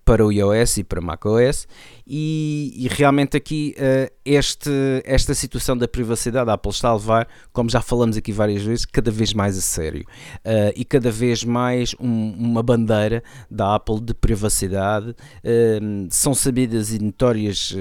[0.04, 1.68] Para o iOS e para macOS
[2.12, 4.70] e, e realmente aqui uh, este,
[5.04, 8.84] esta situação da privacidade a Apple está a levar, como já falamos aqui várias vezes,
[8.84, 10.04] cada vez mais a sério
[10.38, 15.10] uh, e cada vez mais um, uma bandeira da Apple de privacidade.
[15.10, 17.76] Uh, são sabidas e notórias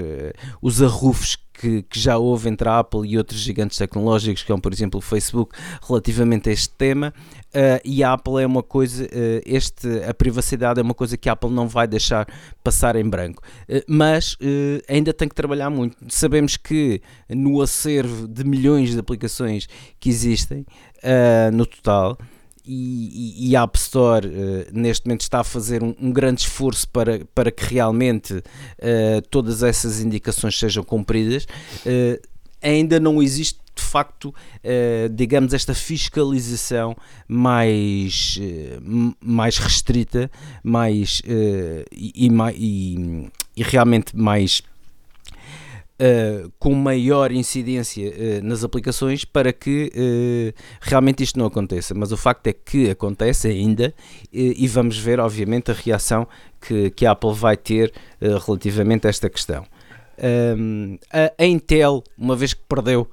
[0.62, 4.72] os arrufos que, que, já houve entre a Apple e outros gigantes tecnológicos, como por
[4.72, 5.54] exemplo o Facebook,
[5.86, 7.12] relativamente a este tema.
[7.48, 11.28] Uh, e a Apple é uma coisa, uh, este, a privacidade é uma coisa que
[11.28, 12.26] a Apple não vai deixar
[12.64, 13.42] passar em branco.
[13.68, 14.38] Uh, mas
[14.88, 15.96] ainda tem que trabalhar muito.
[16.08, 20.64] Sabemos que no acervo de milhões de aplicações que existem
[21.52, 22.18] no total,
[22.72, 26.88] e, e, a App Store uh, neste momento está a fazer um, um, grande esforço
[26.88, 28.42] para, para que realmente uh,
[29.28, 31.44] todas essas indicações sejam cumpridas.
[31.84, 32.20] Uh,
[32.62, 34.34] ainda não existe de facto,
[35.14, 36.94] digamos, esta fiscalização
[37.26, 38.38] mais,
[39.24, 40.30] mais restrita
[40.62, 41.22] mais,
[41.90, 44.60] e, e, e realmente mais
[46.00, 51.94] uh, com maior incidência uh, nas aplicações para que uh, realmente isto não aconteça.
[51.94, 53.94] Mas o facto é que acontece ainda
[54.32, 56.26] e vamos ver, obviamente, a reação
[56.60, 59.64] que, que a Apple vai ter relativamente a esta questão.
[60.56, 63.10] Um, a, Intel, uma vez que perdeu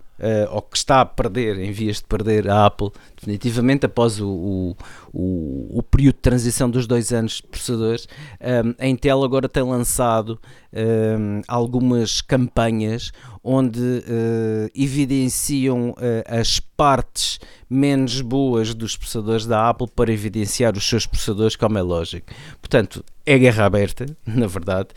[0.52, 4.76] ou que está a perder, em vias de perder a Apple, definitivamente após o, o,
[5.12, 8.08] o, o período de transição dos dois anos de processadores,
[8.42, 10.40] um, a Intel agora tem lançado
[10.74, 13.12] um, algumas campanhas
[13.44, 15.96] onde uh, evidenciam uh,
[16.28, 17.40] as partes
[17.70, 22.28] menos boas dos processadores da Apple para evidenciar os seus processadores, como é lógico.
[22.60, 24.90] Portanto, é guerra aberta, na verdade.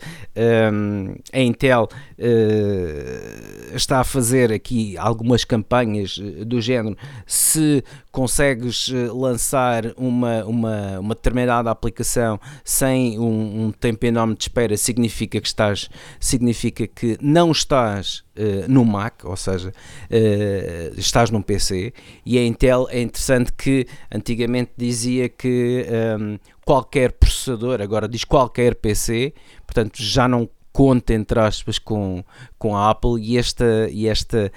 [0.73, 6.97] Um, a Intel uh, está a fazer aqui algumas campanhas do género.
[7.25, 14.75] Se consegues lançar uma, uma, uma determinada aplicação sem um, um tempo enorme de espera,
[14.75, 15.89] significa que estás,
[16.19, 21.93] significa que não estás Uh, no Mac, ou seja, uh, estás num PC,
[22.25, 25.85] e a Intel é interessante que antigamente dizia que
[26.17, 29.33] um, qualquer processador, agora diz qualquer PC,
[29.67, 32.23] portanto já não conta entre aspas com,
[32.57, 34.51] com a Apple e esta, e esta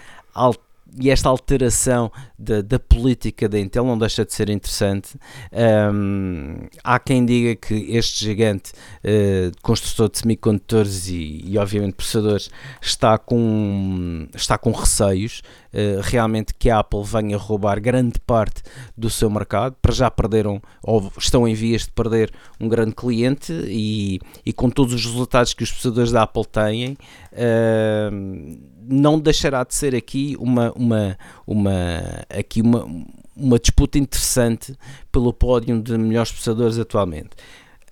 [1.00, 5.18] e esta alteração da, da, política da Intel não deixa de ser interessante.
[5.52, 12.50] Um, há quem diga que este gigante uh, construtor de semicondutores e, e, obviamente processadores
[12.80, 15.42] está com, está com receios
[16.02, 18.62] realmente que a Apple venha roubar grande parte
[18.96, 19.76] do seu mercado.
[19.80, 24.70] Para já perderam ou estão em vias de perder um grande cliente e, e com
[24.70, 26.96] todos os resultados que os processadores da Apple têm.
[27.32, 31.72] Uh, não deixará de ser aqui uma, uma, uma,
[32.28, 32.86] aqui uma,
[33.36, 34.76] uma disputa interessante
[35.10, 37.30] pelo pódio de melhores processadores atualmente.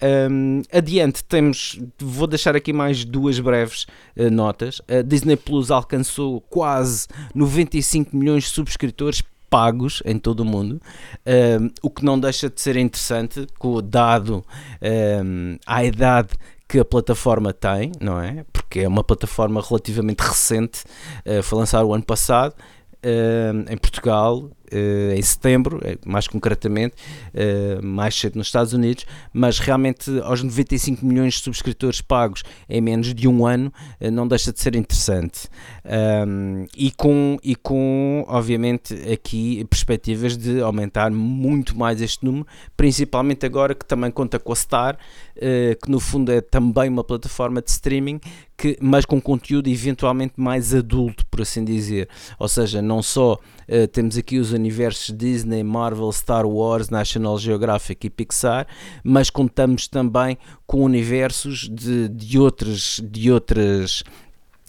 [0.02, 3.86] Um, adiante, temos, vou deixar aqui mais duas breves
[4.16, 4.82] uh, notas.
[4.88, 10.80] A Disney Plus alcançou quase 95 milhões de subscritores pagos em todo o mundo,
[11.60, 13.46] um, o que não deixa de ser interessante,
[13.84, 14.42] dado
[15.22, 16.30] um, idade
[16.66, 18.46] que a plataforma tem, não é?
[18.50, 20.84] Porque é uma plataforma relativamente recente,
[21.26, 22.54] uh, foi lançada o ano passado
[23.04, 26.94] uh, em Portugal uh, em setembro, eh, mais concretamente,
[27.34, 32.80] uh, mais cedo nos Estados Unidos, mas realmente aos 95 milhões de subscritores pagos em
[32.80, 35.48] menos de um ano uh, não deixa de ser interessante.
[36.26, 42.46] Um, e, com, e com, obviamente, aqui perspectivas de aumentar muito mais este número,
[42.76, 44.96] principalmente agora que também conta com a Star,
[45.82, 48.20] que no fundo é também uma plataforma de streaming
[48.62, 52.08] que, mas com conteúdo eventualmente mais adulto, por assim dizer.
[52.38, 58.06] Ou seja, não só uh, temos aqui os universos Disney, Marvel, Star Wars, National Geographic
[58.06, 58.66] e Pixar,
[59.02, 64.04] mas contamos também com universos de, de outras, de outras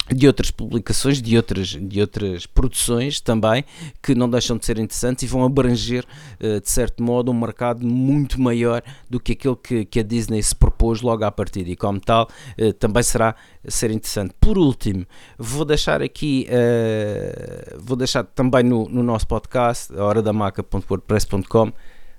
[0.09, 3.63] de outras publicações, de outras, de outras produções também,
[4.01, 6.05] que não deixam de ser interessantes e vão abranger,
[6.41, 10.43] uh, de certo modo, um mercado muito maior do que aquele que, que a Disney
[10.43, 12.27] se propôs logo à partida e, como tal,
[12.59, 13.35] uh, também será
[13.65, 14.33] ser interessante.
[14.41, 15.05] Por último,
[15.37, 21.71] vou deixar aqui, uh, vou deixar também no, no nosso podcast, a hora da maca.wordpress.com,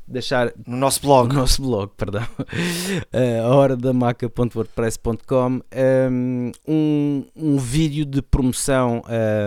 [0.07, 5.61] deixar no nosso blog, no nosso blog, perdão, uh, a hora da maca.wordpress.com
[6.69, 9.03] um, um vídeo de promoção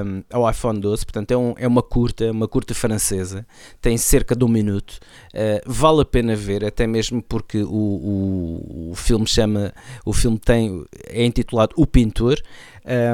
[0.05, 3.45] um, ao iPhone 12, portanto é, um, é uma curta, uma curta francesa,
[3.79, 4.99] tem cerca de um minuto,
[5.33, 9.73] uh, vale a pena ver, até mesmo porque o, o, o filme chama,
[10.05, 12.41] o filme tem, é intitulado O Pintor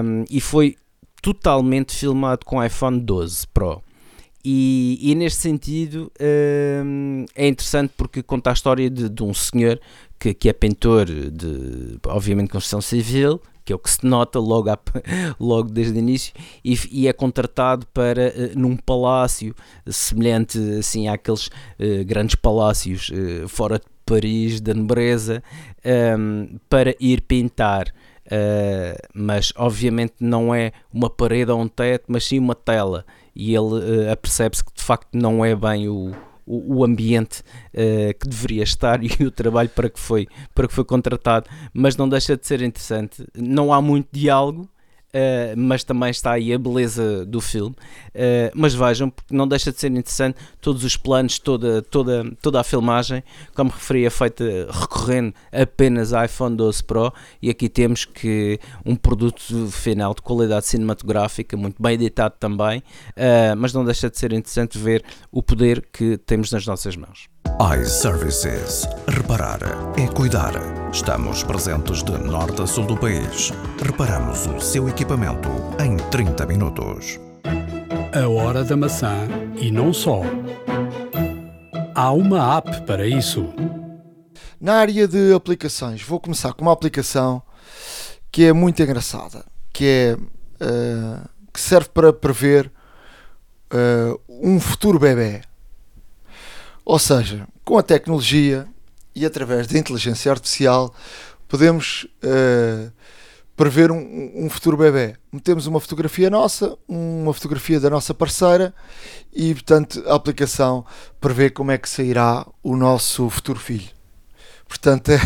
[0.03, 0.77] um, e foi
[1.21, 3.81] totalmente filmado com iPhone 12 Pro.
[4.45, 6.11] E, e neste sentido
[6.85, 9.79] hum, é interessante porque conta a história de, de um senhor
[10.19, 14.69] que, que, é pintor de, obviamente, construção civil, que é o que se nota logo,
[14.69, 14.77] a,
[15.39, 16.33] logo desde o início,
[16.63, 19.55] e, e, é contratado para, uh, num palácio
[19.87, 25.41] semelhante assim àqueles uh, grandes palácios uh, fora de Paris, da nobreza,
[26.17, 27.93] um, para ir pintar.
[28.25, 33.05] Uh, mas obviamente não é uma parede ou um teto, mas sim uma tela
[33.35, 36.11] e ele uh, apercebe-se que de facto não é bem o,
[36.45, 37.41] o, o ambiente
[37.73, 41.95] uh, que deveria estar e o trabalho para que, foi, para que foi contratado, mas
[41.95, 43.25] não deixa de ser interessante.
[43.35, 44.69] Não há muito diálogo,
[45.13, 47.75] Uh, mas também está aí a beleza do filme.
[48.09, 52.59] Uh, mas vejam, porque não deixa de ser interessante todos os planos, toda, toda, toda
[52.59, 57.13] a filmagem, como referi, é feita recorrendo apenas ao iPhone 12 Pro.
[57.41, 63.55] E aqui temos que um produto final de qualidade cinematográfica, muito bem editado também, uh,
[63.55, 67.32] mas não deixa de ser interessante ver o poder que temos nas nossas mãos
[67.79, 68.87] iServices.
[69.07, 69.59] Reparar
[69.97, 70.53] é cuidar.
[70.91, 73.51] Estamos presentes de norte a sul do país.
[73.81, 77.19] Reparamos o seu equipamento em 30 minutos.
[78.13, 80.21] A hora da maçã e não só.
[81.95, 83.53] Há uma app para isso.
[84.59, 87.41] Na área de aplicações, vou começar com uma aplicação
[88.31, 90.17] que é muito engraçada, que é
[90.63, 92.71] uh, que serve para prever
[93.71, 95.41] uh, um futuro bebê
[96.85, 98.67] ou seja, com a tecnologia
[99.15, 100.93] e através da inteligência artificial
[101.47, 102.91] podemos uh,
[103.55, 105.15] prever um, um, futuro bebê.
[105.31, 108.73] Metemos uma fotografia nossa, uma fotografia da nossa parceira
[109.31, 110.85] e, portanto, a aplicação
[111.21, 113.89] prevê como é que sairá o nosso futuro filho.
[114.67, 115.19] Portanto, é,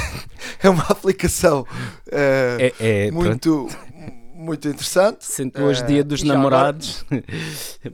[0.62, 3.70] é uma aplicação uh, é, é, muito,
[4.38, 5.26] muito interessante.
[5.26, 7.04] Sendo hoje dia dos namorados.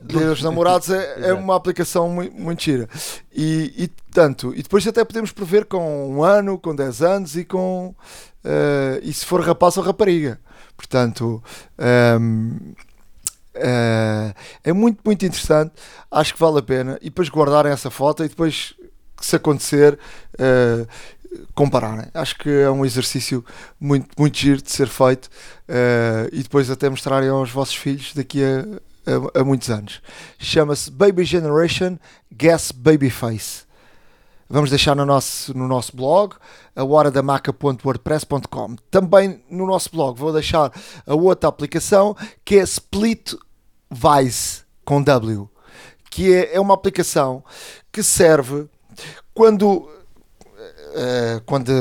[0.05, 2.87] dia dos namorados é, é uma aplicação muito, muito gira.
[3.33, 7.45] E, e, tanto, e depois até podemos prever com um ano, com 10 anos e
[7.45, 7.95] com.
[8.43, 10.39] Uh, e se for rapaz ou rapariga.
[10.75, 11.41] Portanto.
[11.79, 12.73] Um, ehm,
[13.55, 14.33] Uh, eh,
[14.63, 15.73] é muito, muito interessante.
[16.09, 16.97] Acho que vale a pena.
[17.01, 18.73] E depois guardarem essa foto e depois,
[19.21, 19.99] se acontecer,
[20.39, 20.87] uh,
[21.53, 22.07] compararem.
[22.13, 23.43] Acho que é um exercício
[23.79, 25.27] muito, muito giro de ser feito
[25.69, 30.01] uh, e depois até mostrarem aos vossos filhos daqui a, a, a muitos anos.
[30.39, 31.97] Chama-se Baby Generation
[32.31, 33.63] Guess Baby Face.
[34.49, 36.35] Vamos deixar no nosso, no nosso blog,
[38.47, 38.75] a.
[38.91, 40.71] Também no nosso blog vou deixar
[41.07, 42.15] a outra aplicação
[42.45, 43.33] que é Split
[43.89, 45.49] Vice com W,
[46.11, 47.43] que é, é uma aplicação
[47.91, 48.67] que serve
[49.33, 49.89] quando
[50.93, 51.71] uh, quando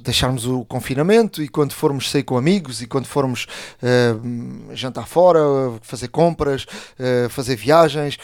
[0.00, 3.46] deixarmos o confinamento e quando formos sair com amigos e quando formos
[3.82, 5.40] uh, jantar fora,
[5.82, 8.18] fazer compras, uh, fazer viagens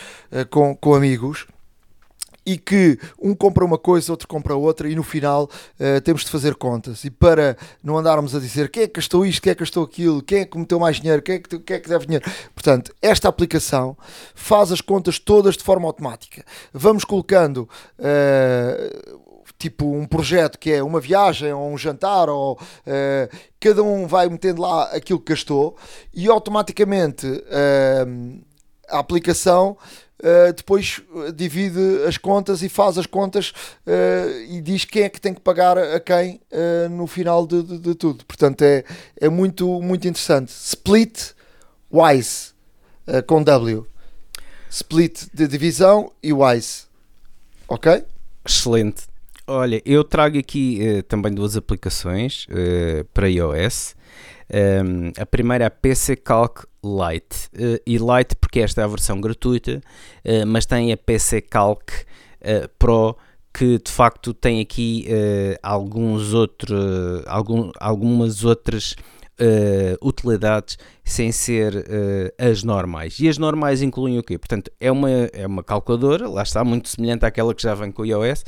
[0.51, 1.47] com, com amigos
[2.47, 5.49] e que um compra uma coisa, outro compra outra e no final
[6.05, 7.03] temos de fazer contas.
[7.05, 9.83] E para não andarmos a dizer quem é que gastou isto, quem é que gastou
[9.83, 12.31] aquilo, quem é que meteu mais dinheiro, quem é que, quem é que deve dinheiro.
[12.55, 13.97] Portanto, esta aplicação
[14.35, 16.45] faz as contas todas de forma automática.
[16.73, 17.67] Vamos colocando.
[19.65, 24.07] Uh, tipo um projeto que é uma viagem ou um jantar, ou uh, cada um
[24.07, 25.77] vai metendo lá aquilo que gastou
[26.13, 28.41] e automaticamente uh,
[28.89, 29.77] a aplicação
[30.21, 31.01] uh, depois
[31.35, 33.53] divide as contas e faz as contas
[34.49, 36.41] e diz quem é que tem que pagar a quem
[36.91, 38.25] no final de, de, de, tudo.
[38.25, 38.85] Portanto, é,
[39.19, 40.51] é muito, muito interessante.
[40.51, 41.33] Split
[41.91, 42.53] Wise
[43.27, 43.87] com W.
[44.71, 46.85] Split de divisão e Wise.
[47.69, 48.05] Ok?
[48.45, 49.14] Excelente.
[49.47, 53.95] Olha, eu trago aqui uh, também duas aplicações uh, para iOS.
[54.51, 57.49] Um, ehm, a primeira é a PC Calc Lite.
[57.55, 59.83] Uh, e Lite porque esta é a versão gratuita,
[60.47, 61.91] mas tem a PC Calc
[62.79, 63.17] Pro
[63.53, 65.07] que de facto tem aqui
[65.63, 66.77] alguns outro,
[67.27, 68.97] algum, algumas outras
[69.41, 73.19] uh, utilidades sem ser uh, as normais.
[73.21, 74.39] E as normais incluem o quê?
[74.39, 78.03] Portanto, é uma, é uma calculadora, lá está, muito semelhante àquela que já vem com
[78.03, 78.45] o iOS,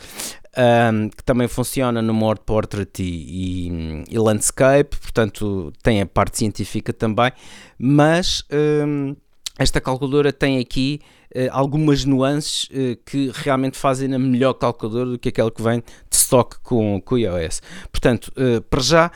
[0.57, 6.38] um, que também funciona no Mode Portrait e, e, e, Landscape, portanto, tem a parte
[6.38, 7.32] científica também,
[7.78, 8.44] mas.
[8.50, 9.16] Um,
[9.59, 11.00] esta calculadora tem aqui
[11.34, 15.80] uh, algumas nuances uh, que realmente fazem a melhor calculadora do que aquela que vem
[15.80, 17.62] de stock com, com o iOS.
[17.90, 19.11] Portanto, uh, para já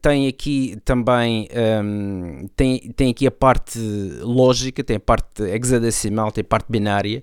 [0.00, 1.46] tem aqui também
[1.84, 3.78] um, tem, tem aqui a parte
[4.22, 7.22] lógica, tem a parte hexadecimal, tem a parte binária,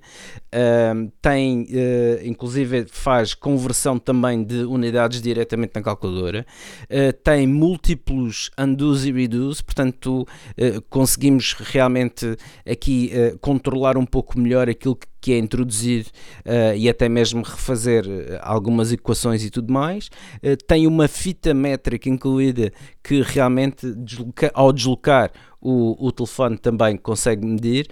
[1.21, 1.67] tem
[2.23, 6.45] inclusive faz conversão também de unidades diretamente na calculadora,
[7.23, 10.25] tem múltiplos undos e redos, portanto
[10.89, 12.37] conseguimos realmente
[12.69, 16.09] aqui controlar um pouco melhor aquilo que, que é introduzido
[16.45, 18.05] uh, e até mesmo refazer
[18.41, 20.09] algumas equações e tudo mais.
[20.37, 22.71] Uh, tem uma fita métrica incluída
[23.03, 27.87] que realmente desloca, ao deslocar o, o telefone também consegue medir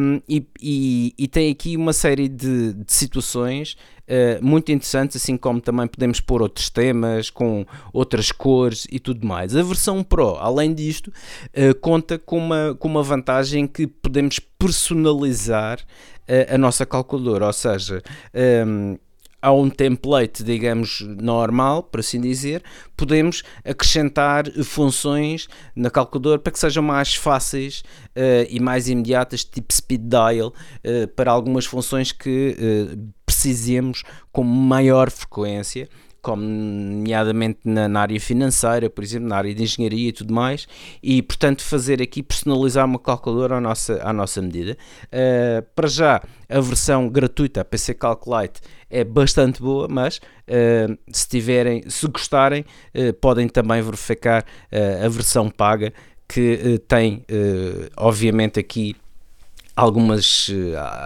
[0.00, 5.36] um, e, e, e, tem aqui uma série de, de situações uh, muito interessantes, assim
[5.36, 9.56] como também podemos pôr outros temas com outras cores e tudo mais.
[9.56, 15.80] A versão Pro, além disto, uh, conta com uma, com uma vantagem que podemos personalizar
[15.80, 18.02] uh, a nossa calculadora, ou seja,
[18.66, 18.98] um,
[19.42, 22.62] a um template, digamos, normal, por assim dizer,
[22.96, 27.80] podemos acrescentar funções na calculadora para que sejam mais fáceis
[28.16, 34.44] uh, e mais imediatas, tipo speed dial, uh, para algumas funções que uh, precisemos com
[34.44, 35.88] maior frequência
[36.22, 40.68] como nomeadamente na, na, área financeira, por exemplo, na área de engenharia e tudo mais,
[41.02, 44.78] e portanto fazer aqui personalizar uma calculadora à nossa, à nossa medida.
[45.06, 51.28] Uh, para já, a versão gratuita, a PC Calculate, é bastante boa, mas uh, se
[51.28, 52.64] tiverem, se gostarem,
[52.94, 54.44] uh, podem também verificar
[55.04, 55.92] a versão paga
[56.28, 57.26] que tem,
[57.96, 58.96] obviamente, aqui
[59.76, 60.50] algumas,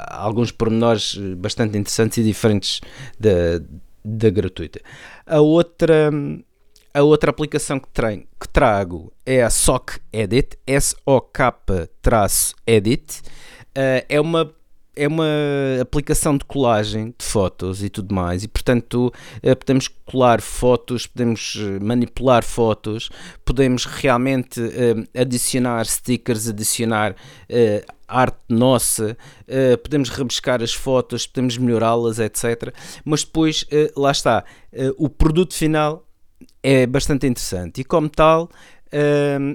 [0.08, 2.80] alguns pormenores bastante interessantes e diferentes
[3.18, 3.60] da
[4.06, 4.80] da gratuita.
[5.26, 6.10] A outra,
[6.94, 11.82] a outra aplicação que, trago, que trago é a SOC Edit, S-O-K-Edit.
[13.76, 14.54] Uh, é uma
[14.96, 15.26] é uma
[15.80, 21.58] aplicação de colagem de fotos e tudo mais, e portanto uh, podemos colar fotos, podemos
[21.58, 23.10] eh, manipular fotos,
[23.44, 27.14] podemos realmente uh, adicionar stickers, adicionar
[28.06, 29.16] arte nossa,
[29.82, 32.72] podemos rebuscar as fotos, podemos melhorá-las, etc.
[33.04, 33.66] Mas depois,
[33.96, 34.44] lá está,
[34.96, 36.06] o produto final
[36.62, 38.48] é bastante interessante e, como tal,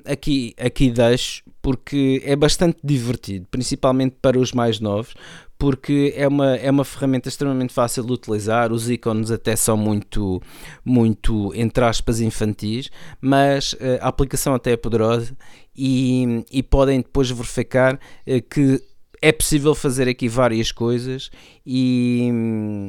[0.05, 5.13] aqui, aqui deixo porque é bastante divertido, principalmente para os mais novos,
[5.61, 10.41] porque é uma, é uma ferramenta extremamente fácil de utilizar, os ícones até são muito,
[10.83, 12.89] muito entre aspas, infantis,
[13.21, 15.37] mas uh, a aplicação até é poderosa
[15.75, 18.81] e, e podem depois verificar uh, que
[19.21, 21.29] é possível fazer aqui várias coisas
[21.65, 22.27] e,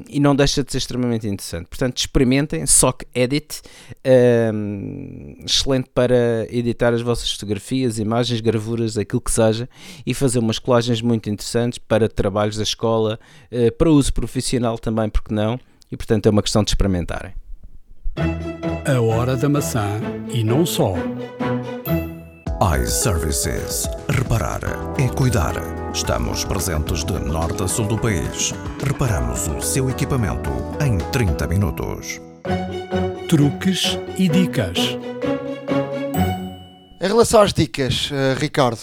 [0.08, 1.66] e, não deixa de ser extremamente interessante.
[1.66, 3.60] Portanto, experimentem Sock Edit,
[4.54, 9.68] um, excelente para editar as vossas fotografias, imagens, gravuras, aquilo que seja,
[10.06, 13.18] e fazer umas colagens muito interessantes para trabalhos da escola,
[13.52, 15.60] uh, para uso profissional também, porque não?
[15.90, 17.34] E portanto é uma questão de experimentarem.
[18.86, 20.00] A hora da maçã
[20.32, 20.94] e não só
[22.62, 23.88] iServices.
[24.08, 24.60] Reparar
[24.96, 25.54] é cuidar.
[25.92, 28.54] Estamos presentes de norte a sul do país.
[28.86, 30.48] Reparamos o seu equipamento
[30.80, 32.20] em 30 minutos.
[33.28, 34.78] Truques e dicas.
[37.00, 38.78] Em relação às dicas, uh, Ricardo,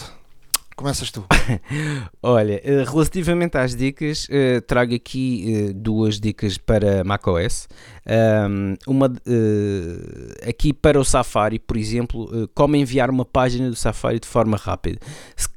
[0.80, 1.26] começas tu.
[2.22, 7.68] Olha, eh, relativamente às dicas, uh, trago aqui uh, duas dicas para macOS.
[8.48, 9.12] Um, uma
[10.48, 14.98] aqui para o Safari, por exemplo, como enviar uma página do Safari de forma rápida.
[15.36, 15.48] Se,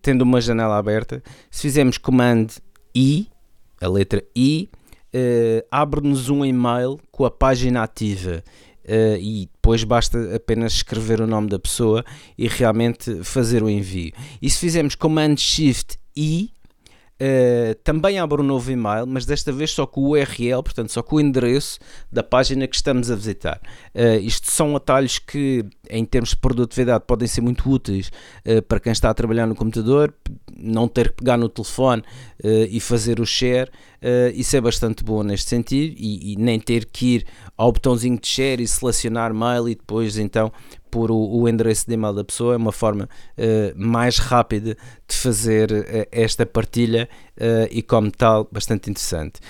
[0.00, 2.46] tendo uma janela aberta, se fizermos Command
[2.96, 3.28] I,
[3.82, 4.70] a letra I,
[5.70, 8.42] abre-nos um e-mail com a página ativa
[8.90, 12.04] uh, e depois basta apenas escrever o nome da pessoa
[12.36, 14.12] e realmente fazer o envio.
[14.42, 16.50] E se fizermos Command Shift I,
[17.20, 21.02] Uh, também abre um novo e-mail, mas desta vez só com o URL, portanto só
[21.02, 21.78] com o endereço
[22.10, 23.60] da página que estamos a visitar.
[23.94, 28.10] Uh, isto são atalhos que, em termos de produtividade, podem ser muito úteis
[28.46, 30.14] uh, para quem está a trabalhar no computador,
[30.56, 32.02] não ter que pegar no telefone
[32.70, 33.70] e fazer o share.
[34.34, 38.26] isso é bastante bom neste sentido e, e, nem ter que ir ao botãozinho de
[38.26, 40.52] share e selecionar mail e depois então
[40.90, 44.76] por o, o, endereço de e-mail da pessoa, é uma forma uh, mais rápida
[45.08, 49.40] de fazer uh, esta partilha uh, e, como tal, bastante interessante.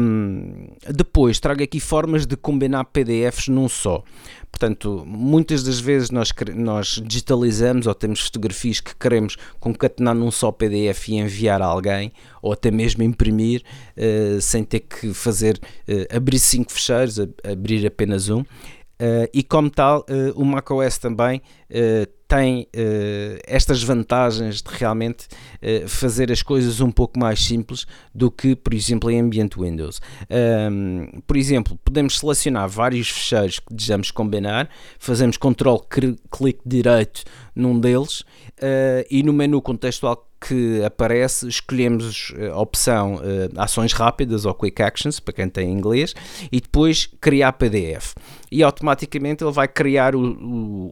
[0.00, 4.02] Um, depois, trago aqui formas de combinar PDFs num só.
[4.50, 10.50] Portanto, muitas das vezes nós, nós digitalizamos ou temos fotografias que queremos concatenar num só
[10.50, 12.10] PDF e enviar a alguém,
[12.40, 13.62] ou até mesmo imprimir,
[14.40, 15.60] sem ter que fazer
[16.10, 18.42] abrir cinco fecheiros, abrir apenas um.
[19.00, 22.66] Uh, e como tal, uh, o macOS também uh, tem
[23.46, 25.28] estas vantagens de realmente
[25.86, 30.00] fazer as coisas um pouco mais simples do que, por exemplo, em ambiente Windows.
[30.28, 34.68] Um, por exemplo, podemos selecionar vários fecheiros que desejamos combinar,
[34.98, 35.76] fazemos Ctrl
[36.28, 37.22] clique direito
[37.54, 38.24] num deles
[39.08, 43.20] e no menu contextual que aparece, escolhemos a opção
[43.56, 46.12] ações rápidas ou quick actions, para quem tem inglês,
[46.50, 48.14] e depois criar PDF.
[48.50, 50.20] E automaticamente ele vai criar o,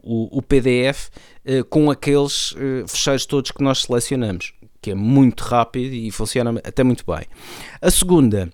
[0.03, 1.09] o, o PDF
[1.45, 6.59] uh, com aqueles uh, fecheiros todos que nós selecionamos, que é muito rápido e funciona
[6.63, 7.25] até muito bem.
[7.81, 8.49] A segunda.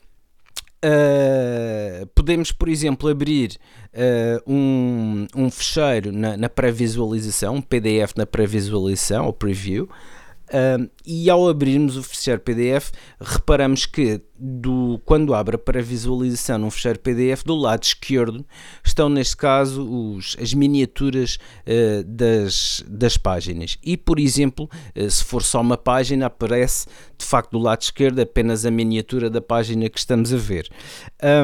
[0.83, 3.55] Uh, podemos, por exemplo, abrir
[3.93, 9.87] uh, um, um fecheiro na, na pré-visualização, um PDF na pré-visualização ou preview,
[11.05, 16.99] e ao abrirmos o ficheiro PDF, reparamos que do, quando abre para visualização num ficheiro
[16.99, 18.45] PDF, do lado esquerdo
[18.83, 23.77] estão, neste caso, os, as miniaturas uh, das, das páginas.
[23.83, 26.87] E, por exemplo, uh, se for só uma página, aparece
[27.17, 30.67] de facto do lado esquerdo apenas a miniatura da página que estamos a ver.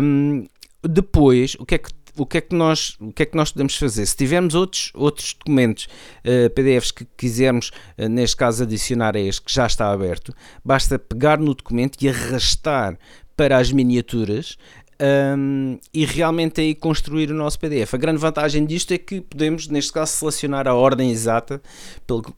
[0.01, 0.47] Um,
[0.81, 3.51] depois, o que é que o que é que nós, o que é que nós
[3.51, 4.05] podemos fazer?
[4.05, 5.89] Se tivermos outros, outros documentos uh,
[6.23, 10.97] eh, PDFs que quisermos, uh, neste caso, adicionar a este que já está aberto, basta
[10.97, 12.97] pegar no documento e arrastar
[13.35, 14.57] para as miniaturas
[14.99, 17.93] um, e realmente aí construir o nosso PDF.
[17.93, 21.61] A grande vantagem disto é que podemos, neste caso, selecionar a ordem exata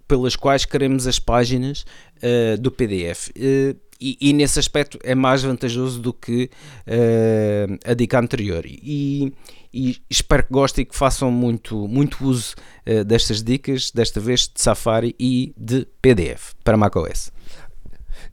[0.08, 1.86] pelas quais queremos as páginas
[2.18, 3.30] uh, do PDF.
[3.30, 6.50] Uh, e, e, nesse aspecto é mais vantajoso do que
[6.88, 8.64] uh, a dica anterior.
[8.66, 9.34] E,
[9.74, 12.56] e espero que gostem e que façam muito, muito uso
[12.88, 17.32] uh, destas dicas, desta vez de Safari e de PDF para macOS.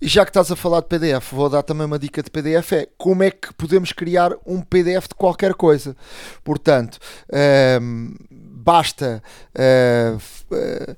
[0.01, 2.72] E já que estás a falar de PDF, vou dar também uma dica de PDF:
[2.72, 5.97] é como é que podemos criar um PDF de qualquer coisa.
[6.43, 6.99] Portanto,
[7.32, 9.22] ehm, basta,
[9.55, 10.97] uh,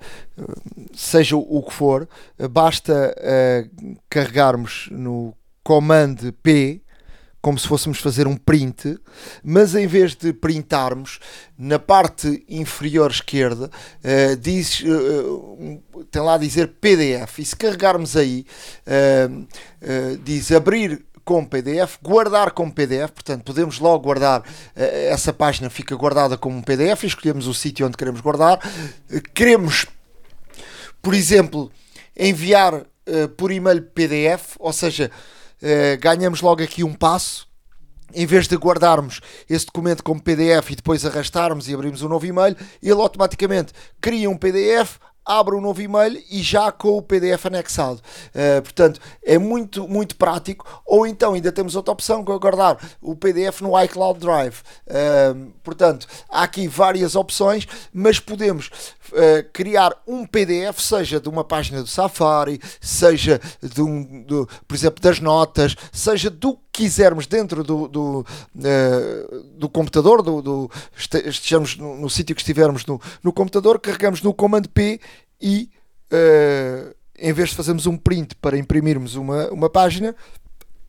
[0.94, 2.08] seja o que for,
[2.50, 3.14] basta
[4.08, 6.80] carregarmos no comando P
[7.48, 8.98] como se fôssemos fazer um print,
[9.42, 11.18] mas em vez de printarmos,
[11.56, 13.70] na parte inferior esquerda
[14.04, 18.44] uh, diz, uh, tem lá a dizer PDF, e se carregarmos aí,
[20.22, 24.42] diz abrir com PDF, guardar como PDF, portanto podemos logo guardar,
[24.76, 28.60] essa página fica guardada como um PDF, escolhemos o sítio onde queremos guardar,
[29.32, 29.86] queremos,
[31.00, 31.72] por exemplo,
[32.14, 32.84] enviar
[33.38, 35.10] por e-mail PDF, ou seja,
[35.62, 37.46] uh, ganhamos logo aqui um passo.
[38.14, 42.24] Em vez de guardarmos esse documento como PDF e depois arrastarmos e abrirmos um novo
[42.24, 44.96] e-mail, ele automaticamente cria um PDF,
[45.28, 48.00] abre um novo e-mail e já com o PDF anexado.
[48.30, 50.82] Uh, portanto, é muito, muito prático.
[50.86, 54.62] Ou então ainda temos outra opção que é guardar o PDF no iCloud Drive.
[54.86, 58.70] Uh, portanto, há aqui várias opções, mas podemos
[59.12, 64.74] uh, criar um PDF, seja de uma página do Safari, seja de um, do, por
[64.74, 71.76] exemplo, das notas, seja do quisermos dentro do, do, uh, do computador, do, do estejamos
[71.76, 75.00] no, no sítio que estivermos no, no computador, carregamos no comando P
[75.40, 75.70] e
[76.12, 80.14] uh, em vez de fazermos um print para imprimirmos uma, uma página,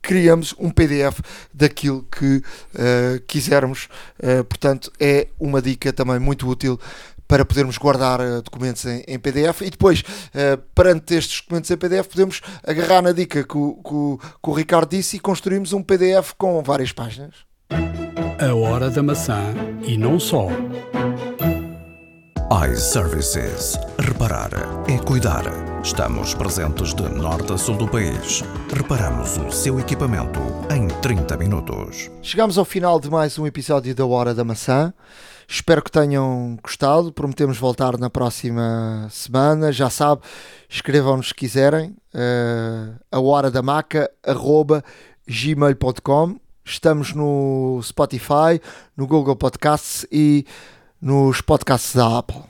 [0.01, 1.19] criamos um PDF
[1.53, 3.89] daquilo que uh, quisermos.
[4.19, 6.79] Uh, portanto, é uma dica também muito útil
[7.27, 10.03] para podermos guardar documentos em, em, PDF e depois,
[10.73, 14.51] perante estes documentos em PDF, podemos agarrar na dica que o, que, o, que o
[14.51, 17.35] Ricardo disse e construímos um PDF com várias páginas.
[17.69, 20.47] A hora da maçã e não só.
[22.51, 23.77] iServices.
[23.99, 24.49] Reparar
[24.87, 25.43] é cuidar.
[25.83, 28.43] Estamos presentes de norte a sul do país.
[28.73, 30.39] Reparamos o seu equipamento
[30.73, 32.09] em 30 minutos.
[32.23, 34.91] Chegamos ao final de mais um episódio da Hora da Maçã.
[35.47, 37.13] Espero que tenham gostado.
[37.13, 39.71] Prometemos voltar na próxima semana.
[39.71, 40.23] Já sabe,
[40.67, 41.95] escrevam-nos se quiserem.
[42.15, 44.83] Uh, a hora da maca, arroba
[45.27, 46.37] gmail.com.
[46.65, 48.59] Estamos no Spotify,
[48.97, 50.47] no Google Podcasts e
[51.01, 52.41] nos podcasts da Apple.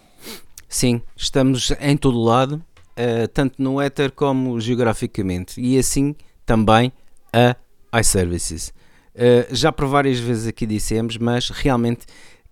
[0.67, 5.59] Sim, estamos em todo lado, uh, tanto no Ether como geograficamente.
[5.61, 6.91] E assim também
[7.31, 7.55] a
[7.99, 8.73] iServices.
[9.15, 12.05] Uh, já por várias vezes aqui dissemos, mas realmente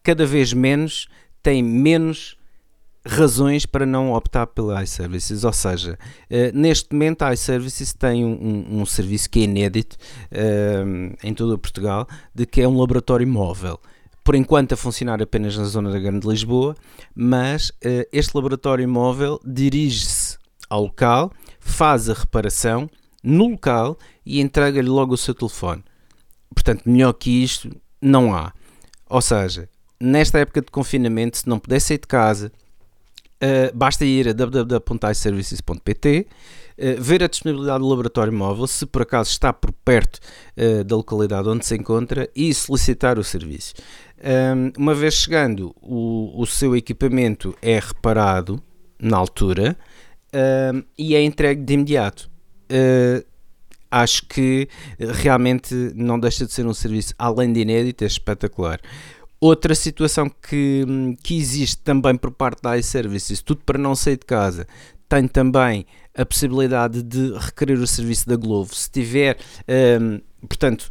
[0.04, 1.08] cada vez menos
[1.42, 2.38] tem menos
[3.06, 5.98] razões para não optar pela iServices, ou seja,
[6.30, 9.96] uh, neste momento a iServices tem um, um, um serviço que é inédito
[10.32, 13.80] uh, em todo Portugal, de que é um laboratório móvel.
[14.28, 16.76] Por enquanto a funcionar apenas na zona da Grande Lisboa,
[17.16, 20.38] mas uh, este laboratório móvel dirige-se
[20.70, 22.90] ao local, faz a reparação
[23.24, 25.82] no local e entrega-lhe logo o seu telefone.
[26.54, 28.52] Portanto, melhor que isto não há.
[29.10, 32.52] Ou seja, nesta época de confinamento, se não puder sair de casa,
[33.42, 36.28] uh, basta ir a www.iservices.pt,
[36.78, 40.20] uh, ver a disponibilidade do laboratório móvel, se por acaso está por perto
[40.58, 43.74] uh, da localidade onde se encontra, e solicitar o serviço.
[44.20, 48.62] Um, uma vez chegando, o, o seu equipamento é reparado
[49.00, 49.78] na altura
[50.98, 52.30] e é entregue de imediato.
[52.72, 53.26] Uh,
[53.90, 54.68] acho que
[55.00, 58.80] realmente não deixa de ser um serviço, além de inédito, é espetacular.
[59.40, 60.84] Outra situação que,
[61.24, 64.68] que existe também por parte da iServices, tudo para não sair de casa,
[65.08, 68.74] tem também a possibilidade de requerer o serviço da Glovo.
[68.74, 69.38] Se tiver,
[70.02, 70.90] um, portanto,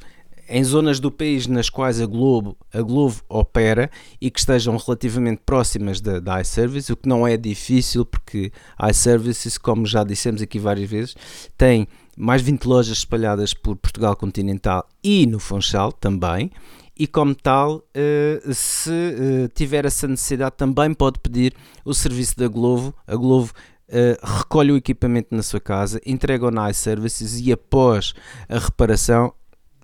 [0.48, 3.90] em zonas do país nas quais a Globo, a Globo opera
[4.20, 8.90] e que estejam relativamente próximas da, da iService, o que não é difícil porque a
[8.90, 11.16] iServices, como já dissemos aqui várias vezes,
[11.56, 16.50] tem mais 20 lojas espalhadas por Portugal continental e no Funchal também.
[16.98, 22.48] E como tal, eh, se eh, tiver essa necessidade, também pode pedir o serviço da
[22.48, 22.94] Globo.
[23.06, 23.52] A Globo
[23.88, 28.14] Uh, recolhe o equipamento na sua casa, entrega ao iServices e após
[28.48, 29.32] a reparação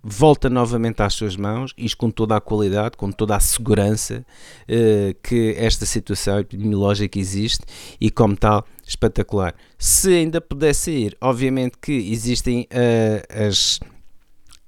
[0.03, 4.27] volta novamente às suas mãos, isto com toda a qualidade, com toda a segurança
[4.65, 7.65] uh, que esta situação epidemiológica existe
[8.01, 9.55] e, como tal, espetacular.
[9.79, 13.79] Se ainda pudesse ir, obviamente que existem uh, as,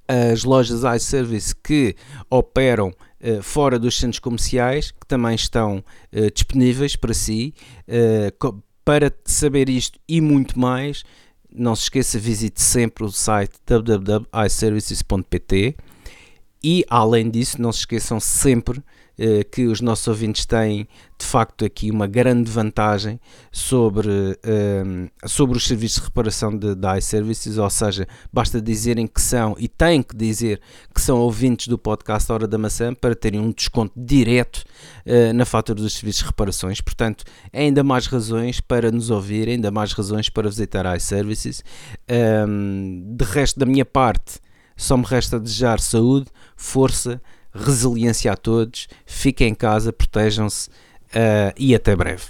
[0.07, 1.95] as lojas iService que
[2.29, 5.83] operam uh, fora dos centros comerciais, que também estão
[6.33, 7.53] disponíveis para si.
[8.85, 11.03] para saber isto e muito mais,
[11.57, 15.75] não se esqueça, visite sempre o site www.iservices.pt
[16.63, 18.81] e, além disso, não se esqueçam sempre
[19.51, 20.87] que os nossos ouvintes têm,
[21.17, 23.19] de facto, aqui uma grande vantagem
[23.51, 29.21] sobre, eh, sobre os serviços de reparação de, de iServices, ou seja, basta dizerem que
[29.21, 30.59] são, e têm que dizer
[30.93, 34.63] que são ouvintes do podcast Hora da Maçã para terem um desconto direto
[35.05, 36.81] eh, na fatura dos serviços de reparações.
[36.81, 41.63] Portanto, ainda mais razões para nos ouvir, ainda mais razões para visitar iServices.
[42.07, 44.39] de resto, da minha parte,
[44.75, 47.21] só me resta desejar saúde, força,
[47.55, 52.25] resiliência a todos, fiquem em casa, protejam-se uh, e até breve.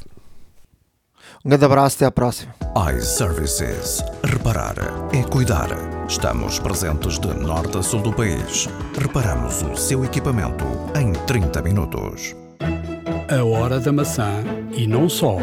[1.44, 2.56] Um grande abraço, até à próxima.
[2.96, 4.04] iServices.
[4.24, 4.76] Reparar
[5.14, 5.70] é cuidar.
[6.08, 8.68] Estamos presentes de norte a sul do país.
[8.98, 10.66] Reparamos o seu equipamento
[11.00, 12.36] em 30 minutos.
[13.30, 15.38] A hora da maçã e não só